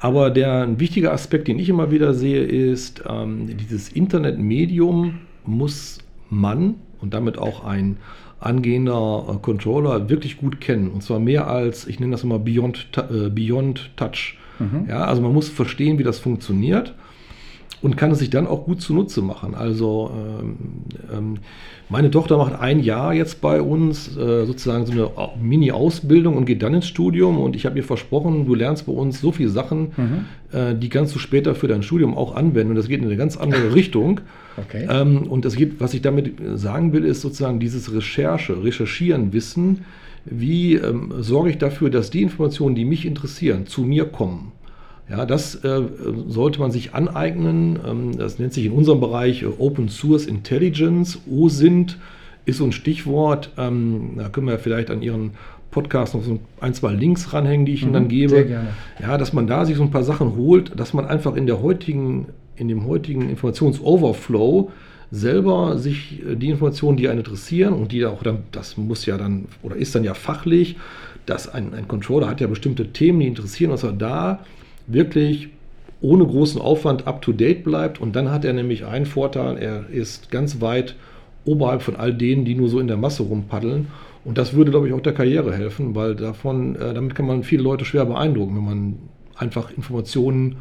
Aber 0.00 0.30
der 0.30 0.64
ein 0.64 0.80
wichtiger 0.80 1.12
Aspekt, 1.12 1.46
den 1.46 1.60
ich 1.60 1.68
immer 1.68 1.92
wieder 1.92 2.14
sehe, 2.14 2.42
ist, 2.42 3.04
ähm, 3.08 3.56
dieses 3.58 3.90
Internetmedium 3.90 5.20
muss 5.44 5.98
man 6.30 6.74
und 7.00 7.14
damit 7.14 7.38
auch 7.38 7.64
ein 7.64 7.98
angehender 8.40 9.26
äh, 9.28 9.36
Controller 9.40 10.08
wirklich 10.08 10.38
gut 10.38 10.60
kennen. 10.60 10.90
Und 10.90 11.04
zwar 11.04 11.20
mehr 11.20 11.46
als, 11.46 11.86
ich 11.86 12.00
nenne 12.00 12.10
das 12.10 12.24
immer 12.24 12.40
Beyond, 12.40 12.88
äh, 12.96 13.30
Beyond 13.30 13.90
Touch. 13.94 14.36
Mhm. 14.58 14.86
Ja, 14.88 15.04
also 15.04 15.22
man 15.22 15.32
muss 15.32 15.48
verstehen, 15.48 16.00
wie 16.00 16.02
das 16.02 16.18
funktioniert 16.18 16.92
und 17.86 17.96
kann 17.96 18.10
es 18.10 18.18
sich 18.18 18.30
dann 18.30 18.48
auch 18.48 18.64
gut 18.64 18.80
zunutze 18.80 19.22
machen. 19.22 19.54
Also 19.54 20.10
ähm, 20.12 20.56
ähm, 21.16 21.34
meine 21.88 22.10
Tochter 22.10 22.36
macht 22.36 22.58
ein 22.58 22.80
Jahr 22.80 23.14
jetzt 23.14 23.40
bei 23.40 23.62
uns, 23.62 24.16
äh, 24.16 24.44
sozusagen 24.44 24.86
so 24.86 24.92
eine 24.92 25.10
Mini-Ausbildung 25.40 26.36
und 26.36 26.46
geht 26.46 26.64
dann 26.64 26.74
ins 26.74 26.88
Studium 26.88 27.38
und 27.38 27.54
ich 27.54 27.64
habe 27.64 27.76
ihr 27.76 27.84
versprochen, 27.84 28.44
du 28.44 28.56
lernst 28.56 28.86
bei 28.86 28.92
uns 28.92 29.20
so 29.20 29.30
viele 29.30 29.50
Sachen, 29.50 29.92
mhm. 29.96 30.24
äh, 30.52 30.74
die 30.74 30.88
kannst 30.88 31.14
du 31.14 31.20
später 31.20 31.54
für 31.54 31.68
dein 31.68 31.84
Studium 31.84 32.16
auch 32.16 32.34
anwenden 32.34 32.70
und 32.70 32.76
das 32.76 32.88
geht 32.88 32.98
in 32.98 33.06
eine 33.06 33.16
ganz 33.16 33.36
andere 33.36 33.74
Richtung. 33.74 34.20
Okay. 34.58 34.86
Ähm, 34.88 35.24
und 35.24 35.44
das 35.44 35.54
geht, 35.54 35.80
was 35.80 35.92
ich 35.92 36.00
damit 36.00 36.32
sagen 36.54 36.94
will, 36.94 37.04
ist 37.04 37.20
sozusagen 37.20 37.60
dieses 37.60 37.92
Recherche, 37.92 38.64
Recherchieren, 38.64 39.34
Wissen, 39.34 39.84
wie 40.24 40.76
ähm, 40.76 41.12
sorge 41.18 41.50
ich 41.50 41.58
dafür, 41.58 41.90
dass 41.90 42.08
die 42.08 42.22
Informationen, 42.22 42.74
die 42.74 42.86
mich 42.86 43.04
interessieren, 43.04 43.66
zu 43.66 43.82
mir 43.82 44.06
kommen. 44.06 44.52
Ja, 45.08 45.24
das 45.24 45.54
äh, 45.56 45.82
sollte 46.26 46.58
man 46.58 46.72
sich 46.72 46.94
aneignen. 46.94 47.78
Ähm, 47.86 48.18
das 48.18 48.38
nennt 48.38 48.52
sich 48.52 48.66
in 48.66 48.72
unserem 48.72 49.00
Bereich 49.00 49.42
äh, 49.42 49.46
Open 49.46 49.88
Source 49.88 50.26
Intelligence. 50.26 51.20
OSINT 51.30 51.98
ist 52.44 52.58
so 52.58 52.64
ein 52.64 52.72
Stichwort. 52.72 53.50
Ähm, 53.56 54.12
da 54.16 54.28
können 54.28 54.48
wir 54.48 54.58
vielleicht 54.58 54.90
an 54.90 55.02
Ihren 55.02 55.32
Podcast 55.70 56.14
noch 56.14 56.24
so 56.24 56.40
ein, 56.60 56.74
zwei 56.74 56.92
Links 56.92 57.32
ranhängen, 57.32 57.66
die 57.66 57.74
ich 57.74 57.82
mhm, 57.82 57.88
Ihnen 57.88 57.92
dann 57.92 58.08
gebe. 58.08 58.30
Sehr 58.30 58.44
gerne. 58.44 58.68
Ja, 59.00 59.16
dass 59.16 59.32
man 59.32 59.46
da 59.46 59.64
sich 59.64 59.76
so 59.76 59.82
ein 59.82 59.90
paar 59.90 60.04
Sachen 60.04 60.34
holt, 60.34 60.78
dass 60.78 60.92
man 60.92 61.06
einfach 61.06 61.36
in 61.36 61.46
der 61.46 61.62
heutigen, 61.62 62.26
in 62.56 62.66
dem 62.66 62.86
heutigen 62.86 63.28
Informationsoverflow 63.28 64.72
selber 65.12 65.78
sich 65.78 66.22
äh, 66.26 66.34
die 66.34 66.48
Informationen, 66.48 66.96
die 66.96 67.08
einen 67.08 67.18
interessieren 67.18 67.74
und 67.74 67.92
die 67.92 68.04
auch 68.04 68.24
dann, 68.24 68.38
das 68.50 68.76
muss 68.76 69.06
ja 69.06 69.16
dann 69.18 69.46
oder 69.62 69.76
ist 69.76 69.94
dann 69.94 70.02
ja 70.02 70.14
fachlich, 70.14 70.76
dass 71.26 71.48
ein, 71.48 71.74
ein 71.74 71.86
Controller 71.86 72.28
hat 72.28 72.40
ja 72.40 72.46
bestimmte 72.46 72.92
Themen, 72.92 73.20
die 73.20 73.26
interessieren, 73.26 73.70
dass 73.70 73.84
er 73.84 73.92
da 73.92 74.40
wirklich 74.86 75.48
ohne 76.00 76.26
großen 76.26 76.60
Aufwand 76.60 77.06
up-to-date 77.06 77.64
bleibt. 77.64 78.00
Und 78.00 78.16
dann 78.16 78.30
hat 78.30 78.44
er 78.44 78.52
nämlich 78.52 78.84
einen 78.84 79.06
Vorteil, 79.06 79.58
er 79.58 79.88
ist 79.90 80.30
ganz 80.30 80.60
weit 80.60 80.94
oberhalb 81.44 81.82
von 81.82 81.96
all 81.96 82.12
denen, 82.12 82.44
die 82.44 82.54
nur 82.54 82.68
so 82.68 82.80
in 82.80 82.88
der 82.88 82.96
Masse 82.96 83.22
rumpaddeln. 83.22 83.88
Und 84.24 84.38
das 84.38 84.54
würde, 84.54 84.72
glaube 84.72 84.88
ich, 84.88 84.94
auch 84.94 85.00
der 85.00 85.14
Karriere 85.14 85.54
helfen, 85.54 85.94
weil 85.94 86.16
davon, 86.16 86.74
äh, 86.76 86.92
damit 86.92 87.14
kann 87.14 87.26
man 87.26 87.44
viele 87.44 87.62
Leute 87.62 87.84
schwer 87.84 88.04
beeindrucken, 88.04 88.56
wenn 88.56 88.64
man 88.64 88.98
einfach 89.36 89.70
Informationen 89.70 90.56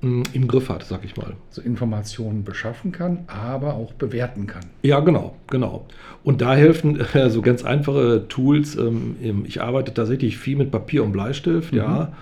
mh, 0.00 0.22
im 0.32 0.48
Griff 0.48 0.70
hat, 0.70 0.84
sag 0.84 1.04
ich 1.04 1.16
mal. 1.16 1.34
So 1.50 1.60
Informationen 1.60 2.42
beschaffen 2.42 2.92
kann, 2.92 3.24
aber 3.26 3.74
auch 3.74 3.92
bewerten 3.92 4.46
kann. 4.46 4.64
Ja, 4.82 5.00
genau, 5.00 5.36
genau. 5.48 5.84
Und 6.24 6.40
da 6.40 6.54
helfen 6.54 6.98
äh, 7.14 7.28
so 7.28 7.42
ganz 7.42 7.64
einfache 7.64 8.26
Tools. 8.28 8.76
Ähm, 8.76 9.44
ich 9.44 9.60
arbeite 9.60 9.92
tatsächlich 9.92 10.38
viel 10.38 10.56
mit 10.56 10.70
Papier 10.70 11.04
und 11.04 11.12
Bleistift, 11.12 11.72
mhm. 11.72 11.78
ja 11.78 12.12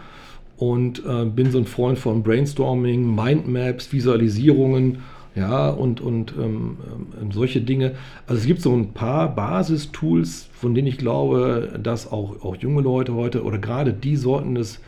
und 0.56 1.02
äh, 1.04 1.24
bin 1.24 1.50
so 1.50 1.58
ein 1.58 1.66
Freund 1.66 1.98
von 1.98 2.22
Brainstorming, 2.22 3.14
Mindmaps, 3.14 3.92
Visualisierungen, 3.92 4.98
ja, 5.34 5.68
und, 5.70 6.00
und 6.00 6.32
ähm, 6.38 6.76
ähm, 7.20 7.32
solche 7.32 7.60
Dinge. 7.60 7.92
Also 8.26 8.40
es 8.40 8.46
gibt 8.46 8.60
so 8.62 8.72
ein 8.72 8.92
paar 8.92 9.34
Basistools, 9.34 10.48
von 10.52 10.74
denen 10.74 10.86
ich 10.86 10.96
glaube, 10.98 11.78
dass 11.82 12.10
auch, 12.10 12.44
auch 12.44 12.56
junge 12.56 12.82
Leute 12.82 13.14
heute 13.14 13.42
oder 13.42 13.58
gerade 13.58 13.92
die 13.92 14.16
sollten 14.16 14.56
es 14.56 14.80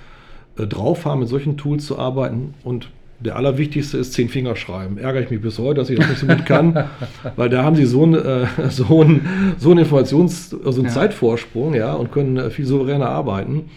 äh, 0.57 0.67
drauf 0.67 1.05
haben, 1.05 1.21
mit 1.21 1.29
solchen 1.29 1.57
Tools 1.57 1.87
zu 1.87 1.99
arbeiten. 1.99 2.55
Und 2.63 2.91
der 3.19 3.35
allerwichtigste 3.35 3.99
ist 3.99 4.13
zehn 4.13 4.29
Finger 4.29 4.55
schreiben. 4.55 4.99
Ärgere 4.99 5.23
ich 5.23 5.31
mich 5.31 5.41
bis 5.41 5.59
heute, 5.59 5.81
dass 5.81 5.91
ich 5.91 5.99
das 5.99 6.09
nicht 6.11 6.21
so 6.21 6.27
gut 6.27 6.47
kann, 6.47 6.85
weil 7.37 7.49
da 7.49 7.65
haben 7.65 7.75
sie 7.75 7.87
so, 7.87 8.05
ein, 8.05 8.15
äh, 8.15 8.47
so, 8.69 9.03
ein, 9.03 9.55
so 9.59 9.71
einen 9.71 9.81
Informations-, 9.81 10.51
so 10.51 10.81
einen 10.81 10.85
ja. 10.85 10.93
Zeitvorsprung, 10.93 11.75
ja, 11.75 11.95
und 11.95 12.13
können 12.13 12.37
äh, 12.37 12.51
viel 12.51 12.67
souveräner 12.67 13.09
arbeiten. 13.09 13.71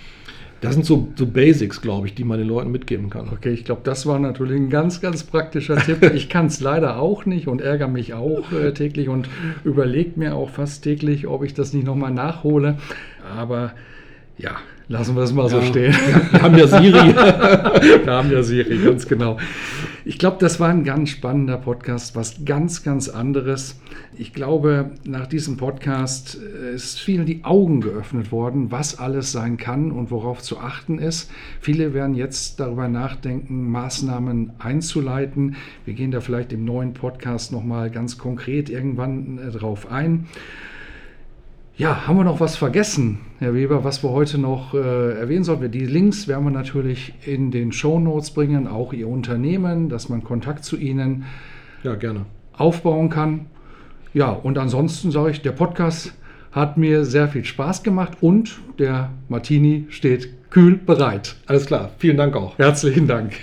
Das 0.62 0.74
sind 0.74 0.86
so, 0.86 1.08
so 1.16 1.26
Basics, 1.26 1.82
glaube 1.82 2.08
ich, 2.08 2.16
die 2.16 2.24
man 2.24 2.38
den 2.38 2.48
Leuten 2.48 2.72
mitgeben 2.72 3.10
kann. 3.10 3.30
Okay, 3.30 3.52
ich 3.52 3.64
glaube, 3.64 3.82
das 3.84 4.06
war 4.06 4.20
natürlich 4.20 4.58
ein 4.58 4.70
ganz, 4.70 5.00
ganz 5.00 5.24
praktischer 5.24 5.78
Tipp. 5.78 6.00
Ich 6.14 6.28
kann 6.28 6.48
es 6.48 6.60
leider 6.60 7.00
auch 7.00 7.26
nicht 7.26 7.48
und 7.48 7.62
ärgere 7.62 7.88
mich 7.88 8.14
auch 8.14 8.52
äh, 8.52 8.74
täglich 8.74 9.10
und 9.10 9.30
überlege 9.64 10.20
mir 10.20 10.36
auch 10.36 10.50
fast 10.50 10.84
täglich, 10.84 11.28
ob 11.28 11.44
ich 11.44 11.54
das 11.54 11.74
nicht 11.74 11.86
nochmal 11.86 12.12
nachhole. 12.12 12.78
Aber 13.38 13.74
ja, 14.38 14.58
lassen 14.90 15.16
wir 15.16 15.24
es 15.24 15.32
mal 15.32 15.44
ja, 15.44 15.50
so 15.50 15.62
stehen. 15.62 15.94
Wir 16.32 16.42
haben 16.42 16.58
ja 16.58 16.68
Siri. 16.68 16.94
wir 18.06 18.12
haben 18.12 18.32
ja 18.32 18.44
Siri, 18.44 18.78
ganz 18.84 19.08
genau. 19.08 19.38
Ich 20.04 20.18
glaube, 20.18 20.38
das 20.40 20.60
war 20.60 20.70
ein 20.70 20.84
ganz 20.84 21.10
spannender 21.10 21.58
Podcast, 21.58 22.16
was 22.16 22.44
ganz, 22.44 22.84
ganz 22.84 23.08
anderes. 23.08 23.80
Ich 24.18 24.34
glaube, 24.34 24.92
nach 25.06 25.28
diesem 25.28 25.58
Podcast 25.58 26.36
ist 26.74 27.00
vielen 27.00 27.26
die 27.26 27.44
Augen 27.44 27.82
geöffnet 27.82 28.32
worden, 28.32 28.72
was 28.72 28.98
alles 28.98 29.32
sein 29.32 29.58
kann 29.58 29.92
und 29.92 30.10
worauf 30.10 30.42
zu 30.42 30.60
achten 30.60 30.98
ist. 30.98 31.30
Viele 31.62 31.94
werden 31.94 32.16
jetzt 32.16 32.60
darüber 32.60 32.88
nachdenken, 32.88 33.70
Maßnahmen 33.70 34.54
einzuleiten. 34.58 35.56
Wir 35.86 35.94
gehen 35.94 36.12
da 36.12 36.22
vielleicht 36.22 36.52
im 36.52 36.66
neuen 36.66 36.94
Podcast 36.94 37.52
nochmal 37.52 37.92
ganz 37.92 38.18
konkret 38.18 38.70
irgendwann 38.70 39.38
äh, 39.38 39.52
drauf 39.52 39.92
ein. 39.92 40.28
Ja, 41.80 42.06
haben 42.08 42.18
wir 42.18 42.26
noch 42.26 42.42
was 42.42 42.58
vergessen, 42.58 43.20
Herr 43.38 43.54
Weber, 43.54 43.86
was 43.86 44.04
wir 44.04 44.10
heute 44.10 44.38
noch 44.38 44.74
äh, 44.74 45.18
erwähnen 45.18 45.46
sollten? 45.46 45.72
Die 45.72 45.86
Links 45.86 46.28
werden 46.28 46.44
wir 46.44 46.52
natürlich 46.52 47.14
in 47.26 47.52
den 47.52 47.72
Show 47.72 48.02
Notes 48.02 48.32
bringen, 48.32 48.68
auch 48.68 48.92
Ihr 48.92 49.08
Unternehmen, 49.08 49.88
dass 49.88 50.10
man 50.10 50.22
Kontakt 50.22 50.66
zu 50.66 50.76
Ihnen 50.76 51.24
ja, 51.84 51.96
gerne. 51.96 52.26
aufbauen 52.52 53.10
kann. 53.10 53.46
Ja, 54.14 54.30
und 54.32 54.58
ansonsten 54.58 55.12
sage 55.12 55.32
ich, 55.32 55.42
der 55.42 55.54
Podcast 55.54 56.14
hat 56.52 56.76
mir 56.76 57.06
sehr 57.06 57.30
viel 57.30 57.46
Spaß 57.46 57.82
gemacht 57.82 58.18
und 58.20 58.60
der 58.78 59.12
Martini 59.30 59.86
steht 59.88 60.50
kühl 60.50 60.76
bereit. 60.76 61.38
Alles 61.46 61.66
klar, 61.66 61.92
vielen 61.98 62.18
Dank 62.18 62.36
auch. 62.36 62.58
Herzlichen 62.58 63.08
Dank. 63.08 63.36